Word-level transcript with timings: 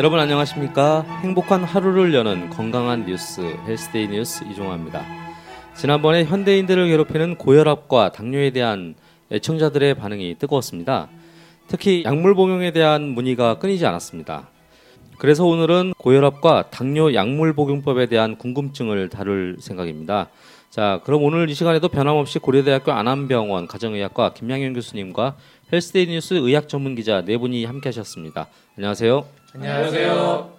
여러분 0.00 0.18
안녕하십니까? 0.18 1.02
행복한 1.20 1.62
하루를 1.62 2.14
여는 2.14 2.48
건강한 2.48 3.04
뉴스 3.04 3.42
헬스데이 3.66 4.08
뉴스 4.08 4.44
이종화입니다. 4.44 5.04
지난번에 5.76 6.24
현대인들을 6.24 6.88
괴롭히는 6.88 7.36
고혈압과 7.36 8.12
당뇨에 8.12 8.48
대한 8.48 8.94
애청자들의 9.30 9.92
반응이 9.96 10.36
뜨거웠습니다. 10.38 11.10
특히 11.68 12.02
약물 12.02 12.34
복용에 12.34 12.70
대한 12.70 13.08
문의가 13.08 13.58
끊이지 13.58 13.84
않았습니다. 13.84 14.48
그래서 15.18 15.44
오늘은 15.44 15.92
고혈압과 15.98 16.70
당뇨 16.70 17.12
약물 17.12 17.52
복용법에 17.52 18.06
대한 18.06 18.38
궁금증을 18.38 19.10
다룰 19.10 19.58
생각입니다. 19.60 20.30
자, 20.70 21.02
그럼 21.04 21.24
오늘 21.24 21.50
이 21.50 21.54
시간에도 21.54 21.88
변함없이 21.88 22.38
고려대학교 22.38 22.92
안암병원 22.92 23.66
가정의학과 23.66 24.32
김양현 24.32 24.72
교수님과 24.72 25.36
헬스데이 25.70 26.06
뉴스 26.06 26.34
의학 26.34 26.70
전문 26.70 26.94
기자 26.94 27.22
네 27.22 27.36
분이 27.36 27.66
함께 27.66 27.90
하셨습니다. 27.90 28.48
안녕하세요. 28.78 29.39
안녕하세요. 29.52 30.52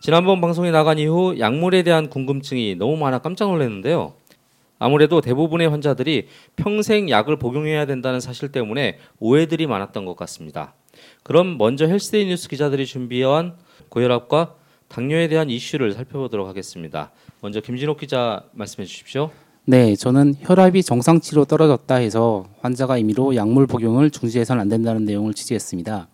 지난번 0.00 0.40
방송에 0.40 0.72
나간 0.72 0.98
이후 0.98 1.38
약물에 1.38 1.84
대한 1.84 2.10
궁금증이 2.10 2.74
너무 2.74 2.96
많아 2.96 3.20
깜짝 3.20 3.48
놀랐는데요. 3.48 4.14
아무래도 4.80 5.20
대부분의 5.20 5.68
환자들이 5.68 6.26
평생 6.56 7.08
약을 7.08 7.38
복용해야 7.38 7.86
된다는 7.86 8.18
사실 8.18 8.50
때문에 8.50 8.98
오해들이 9.20 9.68
많았던 9.68 10.04
것 10.04 10.16
같습니다. 10.16 10.74
그럼 11.22 11.56
먼저 11.56 11.86
헬스데이 11.86 12.26
뉴스 12.26 12.48
기자들이 12.48 12.86
준비한 12.86 13.54
고혈압과 13.88 14.56
당뇨에 14.88 15.28
대한 15.28 15.48
이슈를 15.48 15.92
살펴보도록 15.92 16.48
하겠습니다. 16.48 17.12
먼저 17.40 17.60
김진욱 17.60 17.98
기자 17.98 18.42
말씀해 18.52 18.84
주십시오. 18.84 19.30
네, 19.64 19.94
저는 19.94 20.34
혈압이 20.40 20.82
정상치로 20.82 21.44
떨어졌다 21.44 21.94
해서 21.94 22.46
환자가 22.60 22.98
임의로 22.98 23.36
약물 23.36 23.68
복용을 23.68 24.10
중지해서는 24.10 24.60
안 24.60 24.68
된다는 24.68 25.04
내용을 25.04 25.34
취재했습니다. 25.34 26.08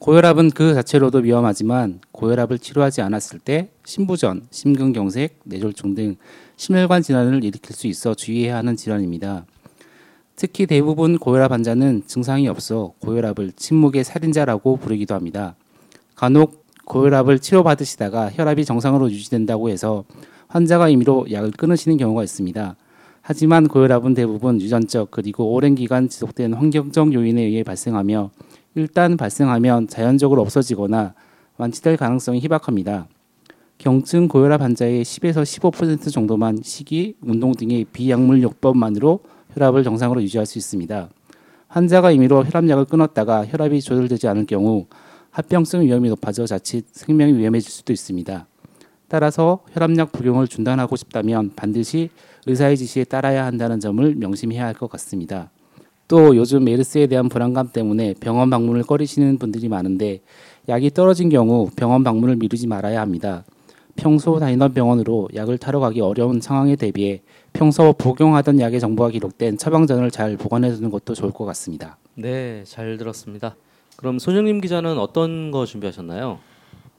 고혈압은 0.00 0.52
그 0.52 0.72
자체로도 0.72 1.18
위험하지만 1.18 2.00
고혈압을 2.12 2.58
치료하지 2.58 3.02
않았을 3.02 3.38
때 3.38 3.68
심부전, 3.84 4.46
심근경색, 4.50 5.40
뇌졸중 5.44 5.94
등 5.94 6.16
심혈관 6.56 7.02
질환을 7.02 7.44
일으킬 7.44 7.76
수 7.76 7.86
있어 7.86 8.14
주의해야 8.14 8.56
하는 8.56 8.76
질환입니다. 8.76 9.44
특히 10.36 10.64
대부분 10.64 11.18
고혈압 11.18 11.52
환자는 11.52 12.04
증상이 12.06 12.48
없어 12.48 12.94
고혈압을 13.00 13.52
침묵의 13.52 14.04
살인자라고 14.04 14.78
부르기도 14.78 15.14
합니다. 15.14 15.54
간혹 16.14 16.64
고혈압을 16.86 17.38
치료받으시다가 17.38 18.30
혈압이 18.32 18.64
정상으로 18.64 19.10
유지된다고 19.10 19.68
해서 19.68 20.04
환자가 20.48 20.88
임의로 20.88 21.26
약을 21.30 21.50
끊으시는 21.50 21.98
경우가 21.98 22.24
있습니다. 22.24 22.74
하지만 23.20 23.68
고혈압은 23.68 24.14
대부분 24.14 24.62
유전적 24.62 25.10
그리고 25.10 25.52
오랜 25.52 25.74
기간 25.74 26.08
지속된 26.08 26.54
환경적 26.54 27.12
요인에 27.12 27.42
의해 27.42 27.62
발생하며 27.62 28.30
일단 28.74 29.16
발생하면 29.16 29.88
자연적으로 29.88 30.42
없어지거나 30.42 31.14
완치될 31.56 31.96
가능성이 31.96 32.40
희박합니다. 32.40 33.06
경증 33.78 34.28
고혈압 34.28 34.60
환자의 34.60 35.04
10에서 35.04 35.42
15% 35.42 36.12
정도만 36.12 36.60
식이, 36.62 37.16
운동 37.22 37.52
등의 37.52 37.86
비약물 37.92 38.42
요법만으로 38.42 39.20
혈압을 39.54 39.82
정상으로 39.82 40.22
유지할 40.22 40.46
수 40.46 40.58
있습니다. 40.58 41.08
환자가 41.68 42.10
임의로 42.10 42.44
혈압약을 42.44 42.84
끊었다가 42.84 43.46
혈압이 43.46 43.80
조절되지 43.80 44.28
않을 44.28 44.46
경우 44.46 44.86
합병성 45.30 45.82
위험이 45.82 46.08
높아져 46.10 46.46
자칫 46.46 46.84
생명이 46.92 47.32
위험해질 47.38 47.70
수도 47.70 47.92
있습니다. 47.92 48.46
따라서 49.08 49.60
혈압약 49.72 50.12
복용을 50.12 50.46
중단하고 50.46 50.96
싶다면 50.96 51.52
반드시 51.56 52.10
의사의 52.46 52.76
지시에 52.76 53.04
따라야 53.04 53.44
한다는 53.46 53.80
점을 53.80 54.14
명심해야 54.14 54.64
할 54.64 54.74
것 54.74 54.90
같습니다. 54.90 55.50
또 56.10 56.34
요즘 56.34 56.64
메르스에 56.64 57.06
대한 57.06 57.28
불안감 57.28 57.68
때문에 57.68 58.14
병원 58.18 58.50
방문을 58.50 58.82
꺼리시는 58.82 59.38
분들이 59.38 59.68
많은데 59.68 60.22
약이 60.68 60.90
떨어진 60.90 61.28
경우 61.28 61.70
병원 61.76 62.02
방문을 62.02 62.34
미루지 62.34 62.66
말아야 62.66 63.00
합니다. 63.00 63.44
평소 63.94 64.40
다니던 64.40 64.74
병원으로 64.74 65.28
약을 65.36 65.58
타러 65.58 65.78
가기 65.78 66.00
어려운 66.00 66.40
상황에 66.40 66.74
대비해 66.74 67.22
평소 67.52 67.92
복용하던 67.92 68.58
약의 68.58 68.80
정보가 68.80 69.10
기록된 69.10 69.56
처방전을 69.56 70.10
잘 70.10 70.36
보관해 70.36 70.72
두는 70.72 70.90
것도 70.90 71.14
좋을 71.14 71.30
것 71.30 71.44
같습니다. 71.44 71.96
네, 72.16 72.64
잘 72.66 72.96
들었습니다. 72.98 73.54
그럼 73.94 74.18
손영림 74.18 74.60
기자는 74.60 74.98
어떤 74.98 75.52
거 75.52 75.64
준비하셨나요? 75.64 76.40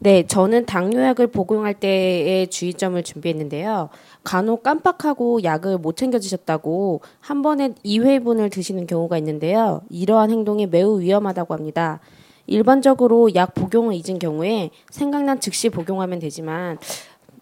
네, 0.03 0.25
저는 0.25 0.65
당뇨약을 0.65 1.27
복용할 1.27 1.75
때의 1.75 2.47
주의점을 2.47 3.03
준비했는데요. 3.03 3.89
간혹 4.23 4.63
깜빡하고 4.63 5.43
약을 5.43 5.77
못 5.77 5.95
챙겨 5.95 6.17
드셨다고 6.17 7.01
한 7.19 7.43
번에 7.43 7.75
2회분을 7.85 8.51
드시는 8.51 8.87
경우가 8.87 9.19
있는데요. 9.19 9.83
이러한 9.91 10.31
행동이 10.31 10.65
매우 10.65 10.99
위험하다고 10.99 11.53
합니다. 11.53 11.99
일반적으로 12.47 13.35
약 13.35 13.53
복용을 13.53 13.93
잊은 13.93 14.17
경우에 14.17 14.71
생각난 14.89 15.39
즉시 15.39 15.69
복용하면 15.69 16.17
되지만 16.17 16.79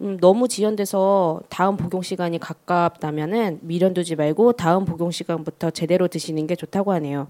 음, 0.01 0.17
너무 0.19 0.49
지연돼서 0.49 1.39
다음 1.47 1.77
복용 1.77 2.01
시간이 2.01 2.39
가깝다면은 2.39 3.59
미련 3.61 3.93
두지 3.93 4.17
말고 4.17 4.53
다음 4.53 4.83
복용 4.83 5.11
시간부터 5.11 5.71
제대로 5.71 6.09
드시는 6.09 6.45
게 6.45 6.57
좋다고 6.57 6.91
하네요. 6.91 7.27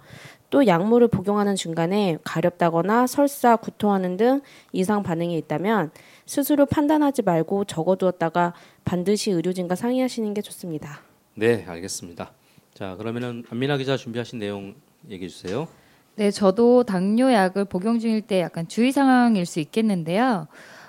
또 0.50 0.66
약물을 0.66 1.08
복용하는 1.10 1.56
중간에 1.56 2.18
가렵다거나 2.24 3.08
설사, 3.08 3.56
구토하는 3.56 4.18
등 4.18 4.42
이상 4.72 5.04
반응이 5.04 5.38
있다면 5.38 5.92
스스로 6.26 6.66
판단하지 6.66 7.22
말고 7.22 7.66
적어두었다가 7.66 8.54
반드시 8.84 9.32
의료진과 9.32 9.76
상의하시는 9.76 10.34
게 10.34 10.42
좋습니다. 10.42 11.02
네, 11.36 11.66
알겠습니다. 11.68 12.32
자, 12.74 12.96
그러면은 12.96 13.44
안민아 13.50 13.78
기자 13.78 13.98
준비하신 13.98 14.40
내용 14.40 14.76
얘기해 15.10 15.30
주세요. 15.30 15.68
네, 16.16 16.32
저도 16.32 16.84
당뇨약을 16.84 17.66
복용 17.66 18.00
중일 18.00 18.22
때 18.22 18.42
약간 18.42 18.68
주의 18.68 18.92
사항일 18.92 19.46
수 19.46 19.60
있겠는데요. 19.60 20.48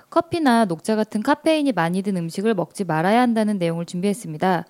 커피나 0.09 0.65
녹차 0.65 0.97
같은 0.97 1.23
카페인이 1.23 1.71
많이 1.71 2.01
든 2.01 2.17
음식을 2.17 2.53
먹지 2.53 2.83
말아야 2.83 3.21
한다는 3.21 3.57
내용을 3.57 3.85
준비했습니다. 3.85 4.65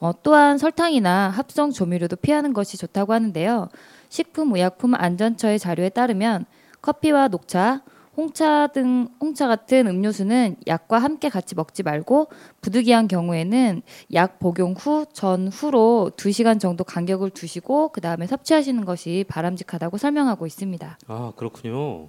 어, 0.00 0.12
또한 0.22 0.56
설탕이나 0.56 1.28
합성 1.28 1.70
조미료도 1.70 2.16
피하는 2.16 2.52
것이 2.52 2.78
좋다고 2.78 3.12
하는데요. 3.12 3.68
식품의약품 4.08 4.94
안전처의 4.94 5.58
자료에 5.58 5.88
따르면 5.88 6.46
커피와 6.80 7.28
녹차, 7.28 7.82
홍차 8.18 8.66
등 8.66 9.06
홍차 9.20 9.46
같은 9.46 9.86
음료수는 9.86 10.56
약과 10.66 10.98
함께 10.98 11.28
같이 11.28 11.54
먹지 11.54 11.84
말고 11.84 12.28
부득이한 12.60 13.06
경우에는 13.06 13.82
약 14.12 14.40
복용 14.40 14.72
후 14.72 15.06
전후로 15.12 16.10
2시간 16.16 16.58
정도 16.58 16.82
간격을 16.82 17.30
두시고 17.30 17.90
그다음에 17.90 18.26
섭취하시는 18.26 18.84
것이 18.84 19.24
바람직하다고 19.28 19.98
설명하고 19.98 20.46
있습니다. 20.46 20.98
아, 21.06 21.32
그렇군요. 21.36 22.08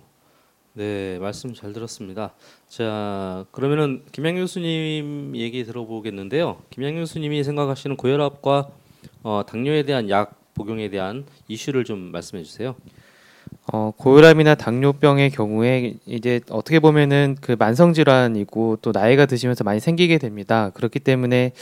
네, 0.73 1.19
말씀 1.19 1.53
잘 1.53 1.73
들었습니다. 1.73 2.33
자, 2.67 3.45
그러면은 3.51 4.03
김양 4.11 4.33
교수님 4.35 5.33
얘기 5.35 5.63
들어보겠는데요. 5.63 6.63
김양 6.71 6.95
교수님이 6.95 7.43
생각하시는 7.43 7.97
고혈압과 7.97 8.69
어, 9.21 9.43
당뇨에 9.45 9.83
대한 9.83 10.09
약 10.09 10.38
복용에 10.59 10.89
대한 10.89 11.23
이슈를 11.47 11.85
좀 11.85 12.11
말씀해 12.11 12.43
주세요. 12.43 12.75
어, 13.71 13.93
고혈압이나 13.95 14.55
당뇨병의 14.55 15.29
경우에 15.29 15.93
이제 16.05 16.41
어떻게 16.49 16.79
보면은 16.79 17.37
그 17.39 17.55
만성 17.57 17.93
질환이고 17.93 18.79
또 18.81 18.91
나이가 18.91 19.25
드시면서 19.25 19.63
많이 19.63 19.79
생기게 19.79 20.17
됩니다. 20.17 20.71
그렇기 20.73 20.99
때문에 20.99 21.53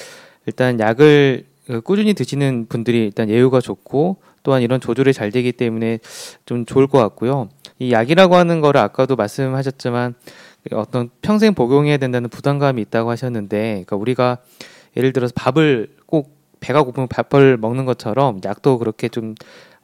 일단 0.47 0.80
약을 0.80 1.46
그 1.68 1.81
꾸준히 1.81 2.13
드시는 2.16 2.66
분들이 2.68 3.06
일단 3.06 3.30
예후가 3.30 3.62
좋고 3.62 4.18
또한 4.41 4.63
이런 4.63 4.80
조절이 4.80 5.14
잘 5.14 5.31
되기 5.31 5.52
때문에 5.52 6.00
좀 6.46 6.66
좋을 6.66 6.88
것 6.88 6.97
같고요. 6.97 7.50
이 7.78 7.91
약이라고 7.91 8.35
하는 8.35 8.62
거를 8.62 8.81
아까도 8.81 9.16
말씀하셨지만 9.16 10.16
어떤 10.72 11.09
평생 11.22 11.53
복용해야 11.53 11.97
된다는 11.97 12.29
부담감이 12.29 12.82
있다고 12.82 13.11
하셨는데, 13.11 13.84
그러니까 13.85 13.96
우리가 13.96 14.38
예를 14.96 15.14
들어서 15.14 15.34
밥을 15.35 15.90
꼭 16.05 16.36
배가 16.67 16.84
고프면 16.84 17.08
밥을 17.08 17.55
먹는 17.55 17.85
것처럼 17.85 18.41
약도 18.43 18.78
그렇게 18.78 19.08
좀 19.08 19.35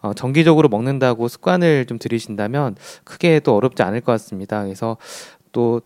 어, 0.01 0.13
정기적으로 0.13 0.67
먹는다고 0.67 1.29
습관을 1.29 1.85
좀 1.85 1.97
들이신다면 1.97 2.75
크게 3.05 3.39
또 3.39 3.55
어렵지 3.55 3.83
않을 3.83 4.01
것 4.01 4.11
같습니다. 4.11 4.61
그래서 4.63 4.97
또 5.53 5.81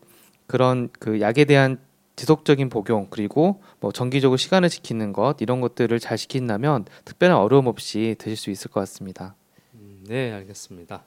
그런 0.47 0.89
그 0.99 1.21
약에 1.21 1.45
대한 1.45 1.77
지속적인 2.15 2.69
복용 2.69 3.07
그리고 3.11 3.61
뭐 3.79 3.91
정기적으로 3.91 4.37
시간을 4.37 4.69
지키는 4.69 5.13
것 5.13 5.35
이런 5.39 5.61
것들을 5.61 5.99
잘 5.99 6.17
지킨다면 6.17 6.85
특별한 7.05 7.37
어려움 7.37 7.67
없이 7.67 8.15
드실 8.17 8.35
수 8.35 8.49
있을 8.49 8.71
것 8.71 8.79
같습니다. 8.79 9.35
음, 9.75 10.03
네, 10.07 10.31
알겠습니다. 10.31 11.03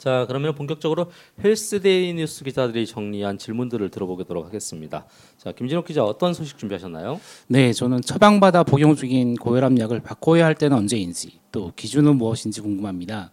자, 0.00 0.24
그러면 0.28 0.54
본격적으로 0.54 1.10
헬스데이 1.44 2.14
뉴스 2.14 2.42
기자들이 2.42 2.86
정리한 2.86 3.36
질문들을 3.36 3.90
들어보도록 3.90 4.46
하겠습니다. 4.46 5.04
자, 5.36 5.52
김진욱 5.52 5.84
기자 5.84 6.02
어떤 6.02 6.32
소식 6.32 6.56
준비하셨나요? 6.56 7.20
네, 7.48 7.74
저는 7.74 8.00
처방받아 8.00 8.62
복용 8.62 8.96
중인 8.96 9.36
고혈압 9.36 9.78
약을 9.78 10.00
바꿔야 10.00 10.46
할 10.46 10.54
때는 10.54 10.78
언제인지 10.78 11.38
또 11.52 11.72
기준은 11.76 12.16
무엇인지 12.16 12.62
궁금합니다. 12.62 13.30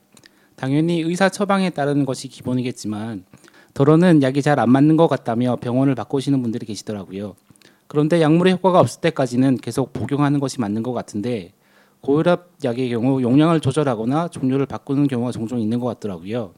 당연히 0.57 0.99
의사 0.99 1.29
처방에 1.29 1.69
따르는 1.69 2.03
것이 2.05 2.27
기본이겠지만 2.27 3.23
더러는 3.73 4.21
약이 4.21 4.41
잘 4.41 4.59
안 4.59 4.69
맞는 4.69 4.97
것 4.97 5.07
같다며 5.07 5.55
병원을 5.55 5.95
바꾸시는 5.95 6.41
분들이 6.41 6.65
계시더라고요. 6.65 7.35
그런데 7.87 8.19
약물의 8.21 8.53
효과가 8.55 8.81
없을 8.81 8.99
때까지는 8.99 9.57
계속 9.57 9.93
복용하는 9.93 10.41
것이 10.41 10.59
맞는 10.59 10.83
것 10.83 10.91
같은데 10.91 11.53
고혈압 12.07 12.47
약의 12.63 12.89
경우 12.89 13.21
용량을 13.21 13.59
조절하거나 13.59 14.29
종류를 14.29 14.65
바꾸는 14.65 15.09
경우가 15.09 15.33
종종 15.33 15.59
있는 15.59 15.77
것 15.81 15.87
같더라고요. 15.87 16.53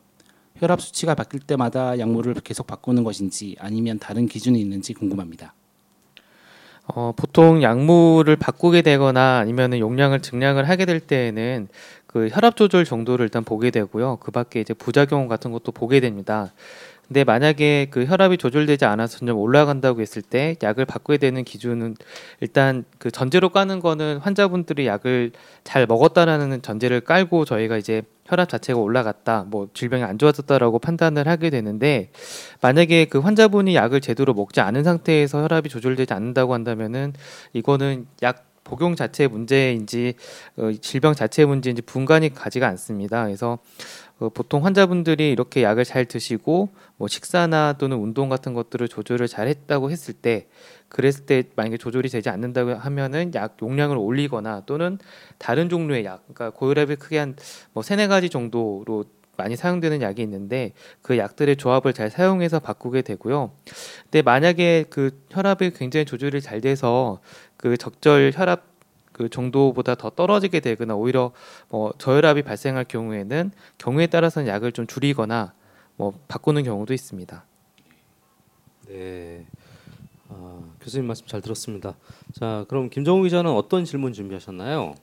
혈압 0.58 0.80
수치가 0.80 1.16
바뀔 1.16 1.40
때마다 1.40 1.98
약물을 1.98 2.36
계속 2.44 2.68
바꾸는 2.68 3.04
것인지 3.04 3.56
아니면 3.58 3.98
다른 3.98 4.28
기준이 4.28 4.62
있는지 4.62 4.94
궁금합니다. 4.94 5.56
어, 6.86 7.14
보통 7.16 7.64
약물을 7.64 8.36
바꾸게 8.36 8.84
되거나 8.84 9.40
아니면 9.40 9.80
용량을 9.80 10.22
증량을 10.22 10.70
하게 10.70 10.86
될 10.86 11.00
때에는 11.00 11.68
그 12.06 12.30
혈압 12.32 12.56
조절 12.56 12.86
정도를 12.86 13.24
일단 13.24 13.44
보게 13.44 13.72
되고요. 13.72 14.18
그 14.18 14.30
밖에 14.30 14.62
이제 14.62 14.76
부작용 14.76 15.28
같은 15.28 15.52
것도 15.52 15.72
보게 15.72 16.00
됩니다. 16.00 16.52
근데 17.10 17.24
만약에 17.24 17.88
그 17.90 18.06
혈압이 18.06 18.38
조절되지 18.38 18.86
않아서 18.86 19.18
점점 19.18 19.38
올라간다고 19.40 20.00
했을 20.00 20.22
때 20.22 20.56
약을 20.62 20.86
바꾸게 20.86 21.18
되는 21.18 21.44
기준은 21.44 21.96
일단 22.40 22.86
그 23.00 23.10
전제로 23.10 23.50
까는 23.50 23.80
거는 23.80 24.20
환자분들이 24.20 24.86
약을 24.86 25.32
잘 25.64 25.88
먹었다라는 25.88 26.62
전제를 26.62 27.02
깔고 27.02 27.46
저희가 27.46 27.78
이제 27.78 28.04
혈압 28.26 28.48
자체가 28.48 28.80
올라갔다, 28.80 29.46
뭐 29.48 29.70
질병이 29.74 30.04
안 30.04 30.20
좋아졌다라고 30.20 30.78
판단을 30.78 31.28
하게 31.28 31.50
되는데 31.50 32.12
만약에 32.62 33.06
그 33.06 33.18
환자분이 33.18 33.74
약을 33.74 34.02
제대로 34.02 34.36
먹지 34.36 34.62
않은 34.62 34.84
상태에서 34.84 35.42
혈압이 35.42 35.68
조절되지 35.68 36.14
않는다고 36.14 36.54
한다면은 36.54 37.14
이거는 37.54 38.06
약 38.22 38.46
복용 38.70 38.96
자체의 38.96 39.30
문제인지 39.30 40.14
어, 40.58 40.72
질병 40.80 41.16
자체의 41.16 41.48
문제인지 41.48 41.82
분간이 41.82 42.32
가지가 42.36 42.68
않습니다. 42.68 43.24
그래서 43.24 43.58
어, 44.20 44.30
보통 44.30 44.66
환자분들이 44.66 45.32
이렇게 45.32 45.64
약을 45.64 45.86
잘 45.86 46.06
드시고 46.06 46.70
뭐 46.98 47.08
식사나 47.08 47.74
또는 47.80 47.98
운동 47.98 48.30
같은 48.30 48.54
것들을 48.54 48.88
조절을 48.88 49.28
잘 49.28 49.48
했다고 49.48 49.92
했을 49.92 50.14
때 50.14 50.48
그랬을 50.90 51.26
때 51.26 51.44
만약에 51.56 51.78
조절이 51.78 52.10
되지 52.10 52.30
않는다고 52.30 52.74
하면은 52.74 53.32
약 53.36 53.58
용량을 53.62 53.98
올리거나 53.98 54.64
또는 54.66 54.98
다른 55.38 55.70
종류의 55.70 56.06
약 56.06 56.24
그러니까 56.34 56.50
고혈압이 56.58 56.96
크게 56.98 57.18
한 57.18 57.36
뭐 57.74 57.84
세네 57.84 58.08
가지 58.08 58.30
정도로 58.30 59.06
많이 59.38 59.56
사용되는 59.56 60.02
약이 60.02 60.22
있는데 60.24 60.74
그 61.02 61.18
약들의 61.18 61.56
조합을 61.56 61.94
잘 61.94 62.10
사용해서 62.10 62.60
바꾸게 62.60 63.04
되고요. 63.04 63.52
근데 64.04 64.22
만약에 64.22 64.86
그 64.90 65.18
혈압이 65.30 65.72
굉장히 65.72 66.06
조절이 66.06 66.42
잘 66.42 66.60
돼서 66.60 67.22
그 67.56 67.78
적절 67.78 68.34
혈압 68.36 68.69
그 69.20 69.28
정도보다 69.28 69.96
더 69.96 70.10
떨어지게 70.10 70.62
되거나 70.62 70.96
오히려 70.96 71.34
뭐 71.68 71.92
저혈압이 71.98 72.44
발생할 72.44 72.86
경우에는 72.86 73.52
경우에 73.78 74.08
따라서는 74.08 74.48
약을 74.48 74.72
좀 74.72 74.88
줄이거나 74.88 75.52
뭐 75.98 76.14
바꾸는 76.30 76.64
경우도 76.64 76.94
있습니다. 76.94 77.44
네. 78.88 79.46
아, 80.30 80.62
교수님 80.80 81.06
말씀 81.06 81.28
잘 81.28 81.42
들었습니다. 81.42 81.98
자, 82.32 82.64
그럼 82.70 82.90
김정우 82.90 83.24
기자는 83.24 83.52
어떤 83.52 83.84
질문 83.84 84.14
준비하셨나요? 84.14 84.96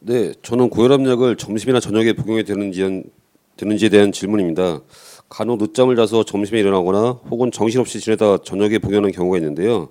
네, 0.00 0.34
저는 0.42 0.68
고혈압약을 0.68 1.36
점심이나 1.36 1.80
저녁에 1.80 2.12
복용이 2.12 2.44
되는지 2.44 3.04
되는지에 3.56 3.88
대한 3.88 4.12
질문입니다. 4.12 4.80
간혹 5.30 5.62
늦잠을 5.62 5.96
자서 5.96 6.24
점심에 6.24 6.60
일어나거나 6.60 7.20
혹은 7.30 7.50
정신없이 7.50 8.00
지내다 8.00 8.42
저녁에 8.42 8.78
복용하는 8.78 9.12
경우가 9.12 9.38
있는데요. 9.38 9.88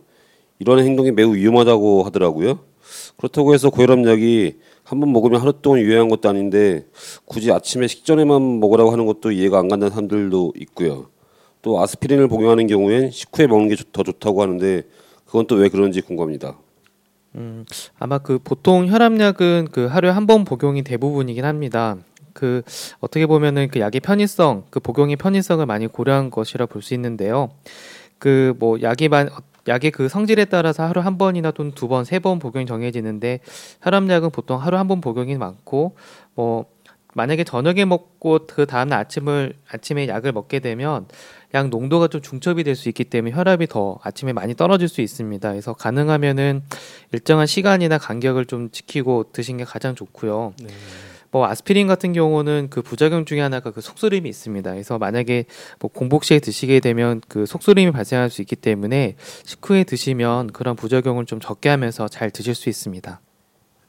이런 0.59 0.77
행동이 0.77 1.09
매우 1.09 1.33
위험하다고 1.33 2.03
하더라고요. 2.03 2.59
그렇다고 3.17 3.53
해서 3.53 3.69
고혈압약이 3.69 4.57
한 4.83 4.99
번 4.99 5.11
먹으면 5.11 5.41
하루 5.41 5.51
동안 5.61 5.79
유효한 5.81 6.09
것도 6.09 6.29
아닌데 6.29 6.85
굳이 7.25 7.51
아침에 7.51 7.87
식전에만 7.87 8.59
먹으라고 8.59 8.91
하는 8.91 9.05
것도 9.07 9.31
이해가 9.31 9.57
안 9.59 9.67
간다는 9.67 9.89
사람들도 9.91 10.53
있고요. 10.61 11.07
또 11.63 11.81
아스피린을 11.81 12.27
복용하는 12.27 12.67
경우엔 12.67 13.09
식후에 13.11 13.47
먹는 13.47 13.69
게 13.69 13.75
더 13.91 14.03
좋다고 14.03 14.41
하는데 14.43 14.83
그건 15.25 15.47
또 15.47 15.55
왜 15.55 15.69
그런지 15.69 16.01
궁금합니다. 16.01 16.57
음, 17.35 17.65
아마 17.99 18.19
그 18.19 18.37
보통 18.39 18.87
혈압약은 18.87 19.69
그 19.71 19.85
하루에 19.87 20.11
한 20.11 20.27
번 20.27 20.45
복용이 20.45 20.83
대부분이긴 20.83 21.43
합니다. 21.45 21.97
그 22.33 22.61
어떻게 22.99 23.25
보면은 23.25 23.69
그 23.71 23.79
약의 23.79 24.01
편의성, 24.01 24.65
그 24.69 24.79
복용의 24.79 25.15
편의성을 25.15 25.65
많이 25.65 25.87
고려한 25.87 26.29
것이라 26.29 26.67
볼 26.67 26.81
수 26.83 26.93
있는데요. 26.93 27.49
그 28.19 28.53
뭐 28.59 28.79
약이 28.81 29.09
만 29.09 29.29
약의 29.67 29.91
그 29.91 30.09
성질에 30.09 30.45
따라서 30.45 30.83
하루 30.83 31.01
한 31.01 31.17
번이나 31.17 31.51
또는 31.51 31.71
두 31.71 31.87
번, 31.87 32.05
세 32.05 32.19
번 32.19 32.39
복용이 32.39 32.65
정해지는데 32.65 33.39
혈압약은 33.81 34.31
보통 34.31 34.61
하루 34.61 34.77
한 34.77 34.87
번 34.87 35.01
복용이 35.01 35.35
많고 35.37 35.95
뭐 36.35 36.65
만약에 37.13 37.43
저녁에 37.45 37.85
먹고 37.85 38.39
그 38.45 38.65
다음날 38.65 38.99
아침을 38.99 39.53
아침에 39.71 40.07
약을 40.09 40.33
먹게 40.33 40.59
되면 40.59 41.07
약 41.53 41.69
농도가 41.69 42.07
좀 42.09 42.21
중첩이 42.21 42.63
될 42.65 42.75
수 42.75 42.89
있기 42.89 43.05
때문에 43.05 43.33
혈압이 43.33 43.67
더 43.67 43.97
아침에 44.03 44.33
많이 44.33 44.53
떨어질 44.53 44.89
수 44.89 44.99
있습니다. 45.01 45.49
그래서 45.49 45.73
가능하면은 45.73 46.61
일정한 47.13 47.47
시간이나 47.47 47.97
간격을 47.97 48.45
좀 48.45 48.69
지키고 48.69 49.31
드신 49.31 49.55
게 49.57 49.63
가장 49.63 49.95
좋고요. 49.95 50.53
네. 50.61 50.67
뭐 51.31 51.47
아스피린 51.47 51.87
같은 51.87 52.13
경우는 52.13 52.67
그 52.69 52.81
부작용 52.81 53.25
중에 53.25 53.41
하나가 53.41 53.71
그 53.71 53.81
속쓰림이 53.81 54.29
있습니다. 54.29 54.71
그래서 54.71 54.97
만약에 54.97 55.45
뭐 55.79 55.89
공복 55.91 56.23
시에 56.23 56.39
드시게 56.39 56.79
되면 56.79 57.21
그 57.27 57.45
속쓰림이 57.45 57.91
발생할 57.91 58.29
수 58.29 58.41
있기 58.41 58.55
때문에 58.55 59.15
식후에 59.43 59.83
드시면 59.83 60.47
그런 60.47 60.75
부작용을 60.75 61.25
좀 61.25 61.39
적게 61.39 61.69
하면서 61.69 62.07
잘 62.07 62.31
드실 62.31 62.55
수 62.55 62.69
있습니다. 62.69 63.21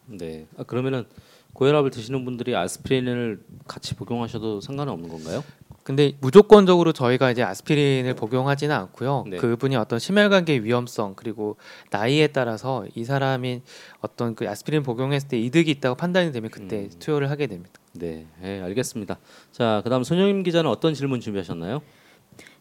네. 0.07 0.47
아, 0.57 0.63
그러면은 0.63 1.05
고혈압을 1.53 1.91
드시는 1.91 2.25
분들이 2.25 2.55
아스피린을 2.55 3.41
같이 3.67 3.95
복용하셔도 3.95 4.61
상관은 4.61 4.93
없는 4.93 5.09
건가요? 5.09 5.43
근데 5.87 6.15
무조건적으로 6.21 6.93
저희가 6.93 7.31
이제 7.31 7.45
아스피린을 7.45 8.15
복용하지는 8.15 8.75
않고요. 8.75 9.25
네. 9.31 9.37
그분이 9.37 9.77
어떤 9.77 10.01
심혈관계 10.01 10.65
위험성 10.65 11.15
그리고 11.15 11.59
나이에 11.93 12.27
따라서 12.27 12.85
이 12.97 13.05
사람이 13.05 13.63
어떤 14.01 14.35
그 14.35 14.49
아스피린 14.49 14.83
복용했을 14.83 15.29
때 15.29 15.39
이득이 15.39 15.71
있다고 15.71 15.95
판단이 15.95 16.33
되면 16.33 16.51
그때 16.51 16.77
음. 16.77 16.91
투여를 16.99 17.31
하게 17.31 17.47
됩니다. 17.47 17.71
네, 17.93 18.27
네, 18.43 18.61
알겠습니다. 18.63 19.21
자, 19.53 19.81
그다음 19.85 20.03
손영임 20.03 20.43
기자는 20.43 20.69
어떤 20.69 20.93
질문 20.93 21.21
준비하셨나요? 21.21 21.83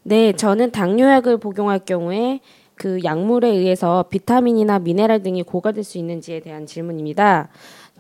네, 0.04 0.32
저는 0.34 0.70
당뇨약을 0.70 1.40
복용할 1.40 1.80
경우에 1.80 2.42
그 2.76 3.00
약물에 3.04 3.48
의해서 3.50 4.06
비타민이나 4.08 4.78
미네랄 4.78 5.24
등이 5.24 5.42
고갈될 5.42 5.84
수 5.84 5.98
있는지에 5.98 6.42
대한 6.42 6.68
질문입니다. 6.68 7.50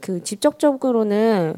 그 0.02 0.22
직접적으로는 0.22 1.56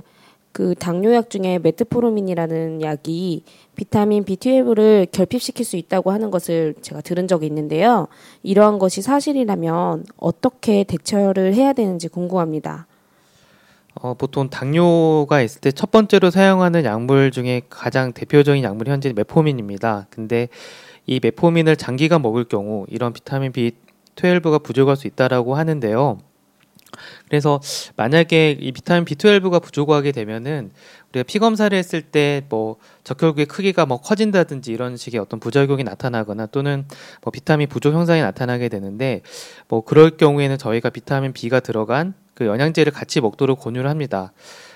그 0.57 0.73
당뇨약 0.73 1.29
중에 1.29 1.59
메트포르민이라는 1.59 2.81
약이 2.81 3.43
비타민 3.75 4.25
B12를 4.25 5.07
결핍시킬 5.11 5.63
수 5.63 5.77
있다고 5.77 6.09
하는 6.09 6.31
것을 6.31 6.73
제가 6.81 7.01
들은 7.01 7.27
적이 7.27 7.45
있는데요. 7.45 8.07
이러한 8.41 8.79
것이 8.79 9.03
사실이라면 9.03 10.05
어떻게 10.17 10.83
대처를 10.83 11.53
해야 11.53 11.73
되는지 11.73 12.07
궁금합니다. 12.07 12.87
어, 14.01 14.15
보통 14.15 14.49
당뇨가 14.49 15.43
있을 15.43 15.61
때 15.61 15.69
첫 15.69 15.91
번째로 15.91 16.31
사용하는 16.31 16.85
약물 16.85 17.29
중에 17.29 17.61
가장 17.69 18.11
대표적인 18.11 18.63
약물이 18.63 18.89
현재 18.89 19.13
메포민입니다. 19.13 20.07
근데 20.09 20.49
이 21.05 21.19
메포민을 21.21 21.75
장기간 21.75 22.23
먹을 22.23 22.45
경우 22.45 22.87
이런 22.89 23.13
비타민 23.13 23.51
B12가 23.51 24.63
부족할 24.63 24.95
수 24.95 25.05
있다라고 25.05 25.53
하는데요. 25.53 26.17
그래서 27.27 27.59
만약에 27.95 28.57
이 28.59 28.71
비타민 28.71 29.05
B12가 29.05 29.61
부족하게 29.61 30.11
되면은 30.11 30.71
우리가 31.09 31.23
피 31.23 31.39
검사를 31.39 31.75
했을 31.77 32.01
때 32.01 32.37
뭐 32.49 32.77
적혈구의 33.03 33.45
크기가 33.45 33.85
뭐 33.85 33.99
커진다든지 34.01 34.71
이런 34.71 34.97
식의 34.97 35.19
어떤 35.19 35.39
부작용이 35.39 35.83
나타나거나 35.83 36.47
또는 36.47 36.85
뭐 37.23 37.31
비타민 37.31 37.67
부족 37.69 37.93
현상이 37.93 38.21
나타나게 38.21 38.69
되는데 38.69 39.21
뭐 39.67 39.81
그럴 39.81 40.11
경우에는 40.11 40.57
저희가 40.57 40.89
비타민 40.89 41.33
B가 41.33 41.59
들어간 41.59 42.13
그 42.33 42.45
영양제를 42.45 42.91
같이 42.91 43.21
먹도록 43.21 43.59
권유를 43.59 43.89
합니다. 43.89 44.31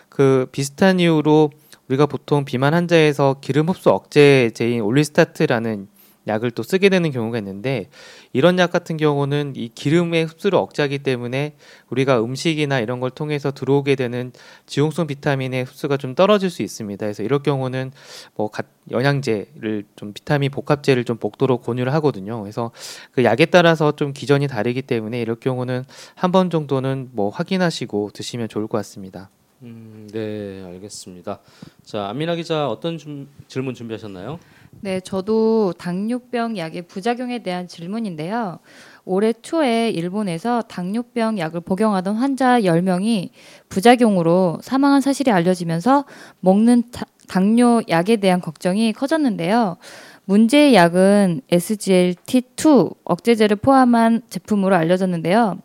그 0.10 0.48
비슷한 0.52 1.00
이유로 1.00 1.52
우리가 1.88 2.06
보통 2.06 2.46
비만 2.46 2.74
환자에서 2.74 3.38
기름 3.42 3.70
흡수 3.70 3.90
억제제인 3.90 4.82
orlistat라는 4.82 5.88
약을 6.28 6.52
또 6.52 6.62
쓰게 6.62 6.90
되는 6.90 7.10
경우가 7.12 7.40
있는데 7.40 7.90
이런 8.32 8.60
약 8.60 8.72
같은 8.72 8.96
경우는 8.98 9.54
이 9.56 9.70
기름의 9.74 10.26
흡수를 10.26 10.60
억제하기 10.60 11.00
때문에 11.00 11.56
우리가 11.90 12.24
음식이나 12.24 12.80
이런 12.80 13.00
걸 13.00 13.10
통해서 13.10 13.52
들어오게 13.52 13.96
되는 13.96 14.32
지용성 14.68 15.08
비타민의 15.08 15.64
흡수가 15.66 15.98
좀 15.98 16.14
떨어질 16.14 16.50
수 16.52 16.62
있습니다. 16.62 17.04
그래서 17.06 17.24
이럴 17.24 17.42
경우는 17.42 17.92
뭐 18.36 18.50
갓- 18.52 18.68
영양제를 18.92 19.86
좀 19.96 20.14
비타민 20.14 20.52
복합제를 20.52 21.06
좀 21.06 21.18
먹도록 21.22 21.64
권유를 21.64 21.92
하거든요. 21.96 22.40
그래서 22.42 22.72
그 23.12 23.24
약에 23.24 23.46
따라서 23.48 23.92
좀 23.96 24.14
기전이 24.14 24.48
다르기 24.48 24.84
때문에 24.84 25.20
이럴 25.22 25.36
경우는 25.38 25.84
한 26.16 26.32
번 26.32 26.50
정도는 26.50 27.10
뭐 27.12 27.30
확인하시고 27.30 28.12
드시면 28.14 28.48
좋을 28.48 28.68
것 28.68 28.78
같습니다. 28.78 29.30
음, 29.64 30.08
네, 30.14 30.64
알겠습니다. 30.66 31.40
자, 31.84 32.08
안민아 32.08 32.36
기자 32.36 32.68
어떤 32.70 32.98
준- 32.98 33.28
질문 33.48 33.74
준비하셨나요? 33.76 34.40
네, 34.80 35.00
저도 35.00 35.74
당뇨병 35.78 36.58
약의 36.58 36.84
부작용에 36.84 37.40
대한 37.44 37.68
질문인데요. 37.68 38.60
올해 39.06 39.34
초에 39.34 39.90
일본에서 39.90 40.62
당뇨병 40.64 41.38
약을 41.38 41.62
복용하던 41.62 42.16
환자 42.16 42.62
10명이 42.62 43.30
부작용으로 43.70 44.60
사망한 44.62 45.02
사실이 45.02 45.30
알려지면서 45.32 46.06
먹는 46.40 46.84
다- 46.92 47.06
당뇨 47.28 47.82
약에 47.90 48.16
대한 48.18 48.42
걱정이 48.42 48.94
커졌는데요. 48.94 49.78
문제의 50.26 50.74
약은 50.74 51.42
SGLT2 51.52 52.96
억제제를 53.04 53.58
포함한 53.58 54.22
제품으로 54.30 54.76
알려졌는데요. 54.76 55.60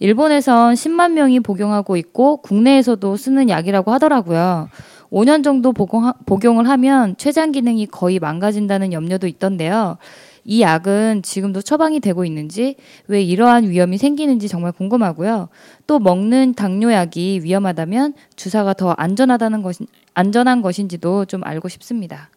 일본에선 0.00 0.74
10만 0.74 1.12
명이 1.12 1.40
복용하고 1.40 1.96
있고 1.96 2.38
국내에서도 2.38 3.16
쓰는 3.16 3.48
약이라고 3.48 3.92
하더라고요. 3.92 4.68
5년 5.14 5.44
정도 5.44 5.72
복용, 5.72 6.12
복용을 6.26 6.68
하면 6.68 7.16
췌장 7.16 7.52
기능이 7.52 7.86
거의 7.86 8.18
망가진다는 8.18 8.92
염려도 8.92 9.28
있던데요. 9.28 9.96
이 10.44 10.60
약은 10.60 11.22
지금도 11.22 11.62
처방이 11.62 12.00
되고 12.00 12.24
있는지 12.24 12.74
왜 13.06 13.22
이러한 13.22 13.70
위험이 13.70 13.96
생기는지 13.96 14.48
정말 14.48 14.72
궁금하고요. 14.72 15.48
또 15.86 15.98
먹는 16.00 16.54
당뇨약이 16.54 17.40
위험하다면 17.44 18.14
주사가 18.34 18.74
더 18.74 18.90
안전하다는 18.90 19.62
것인 19.62 19.86
안전한 20.14 20.62
것인지도 20.62 21.24
좀 21.26 21.42
알고 21.44 21.68
싶습니다. 21.68 22.28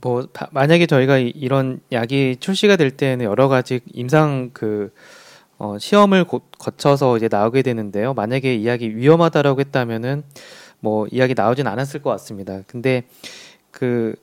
뭐 0.00 0.26
바- 0.32 0.48
만약에 0.52 0.86
저희가 0.86 1.18
이- 1.18 1.32
이런 1.34 1.80
약이 1.90 2.36
출시가 2.38 2.76
될 2.76 2.90
때는 2.92 3.24
여러 3.24 3.48
가지 3.48 3.80
임상 3.92 4.50
그 4.52 4.92
어, 5.58 5.78
시험을 5.78 6.24
고- 6.24 6.42
거쳐서 6.58 7.16
이제 7.16 7.28
나오게 7.30 7.62
되는데요. 7.62 8.12
만약에 8.14 8.54
이 8.56 8.66
약이 8.66 8.90
위험하다라고 8.96 9.60
했다면은 9.60 10.22
뭐이 10.80 11.18
약이 11.18 11.34
나오진 11.34 11.66
않았을 11.66 12.02
것 12.02 12.10
같습니다. 12.10 12.62
근데 12.66 13.04
그 13.70 14.14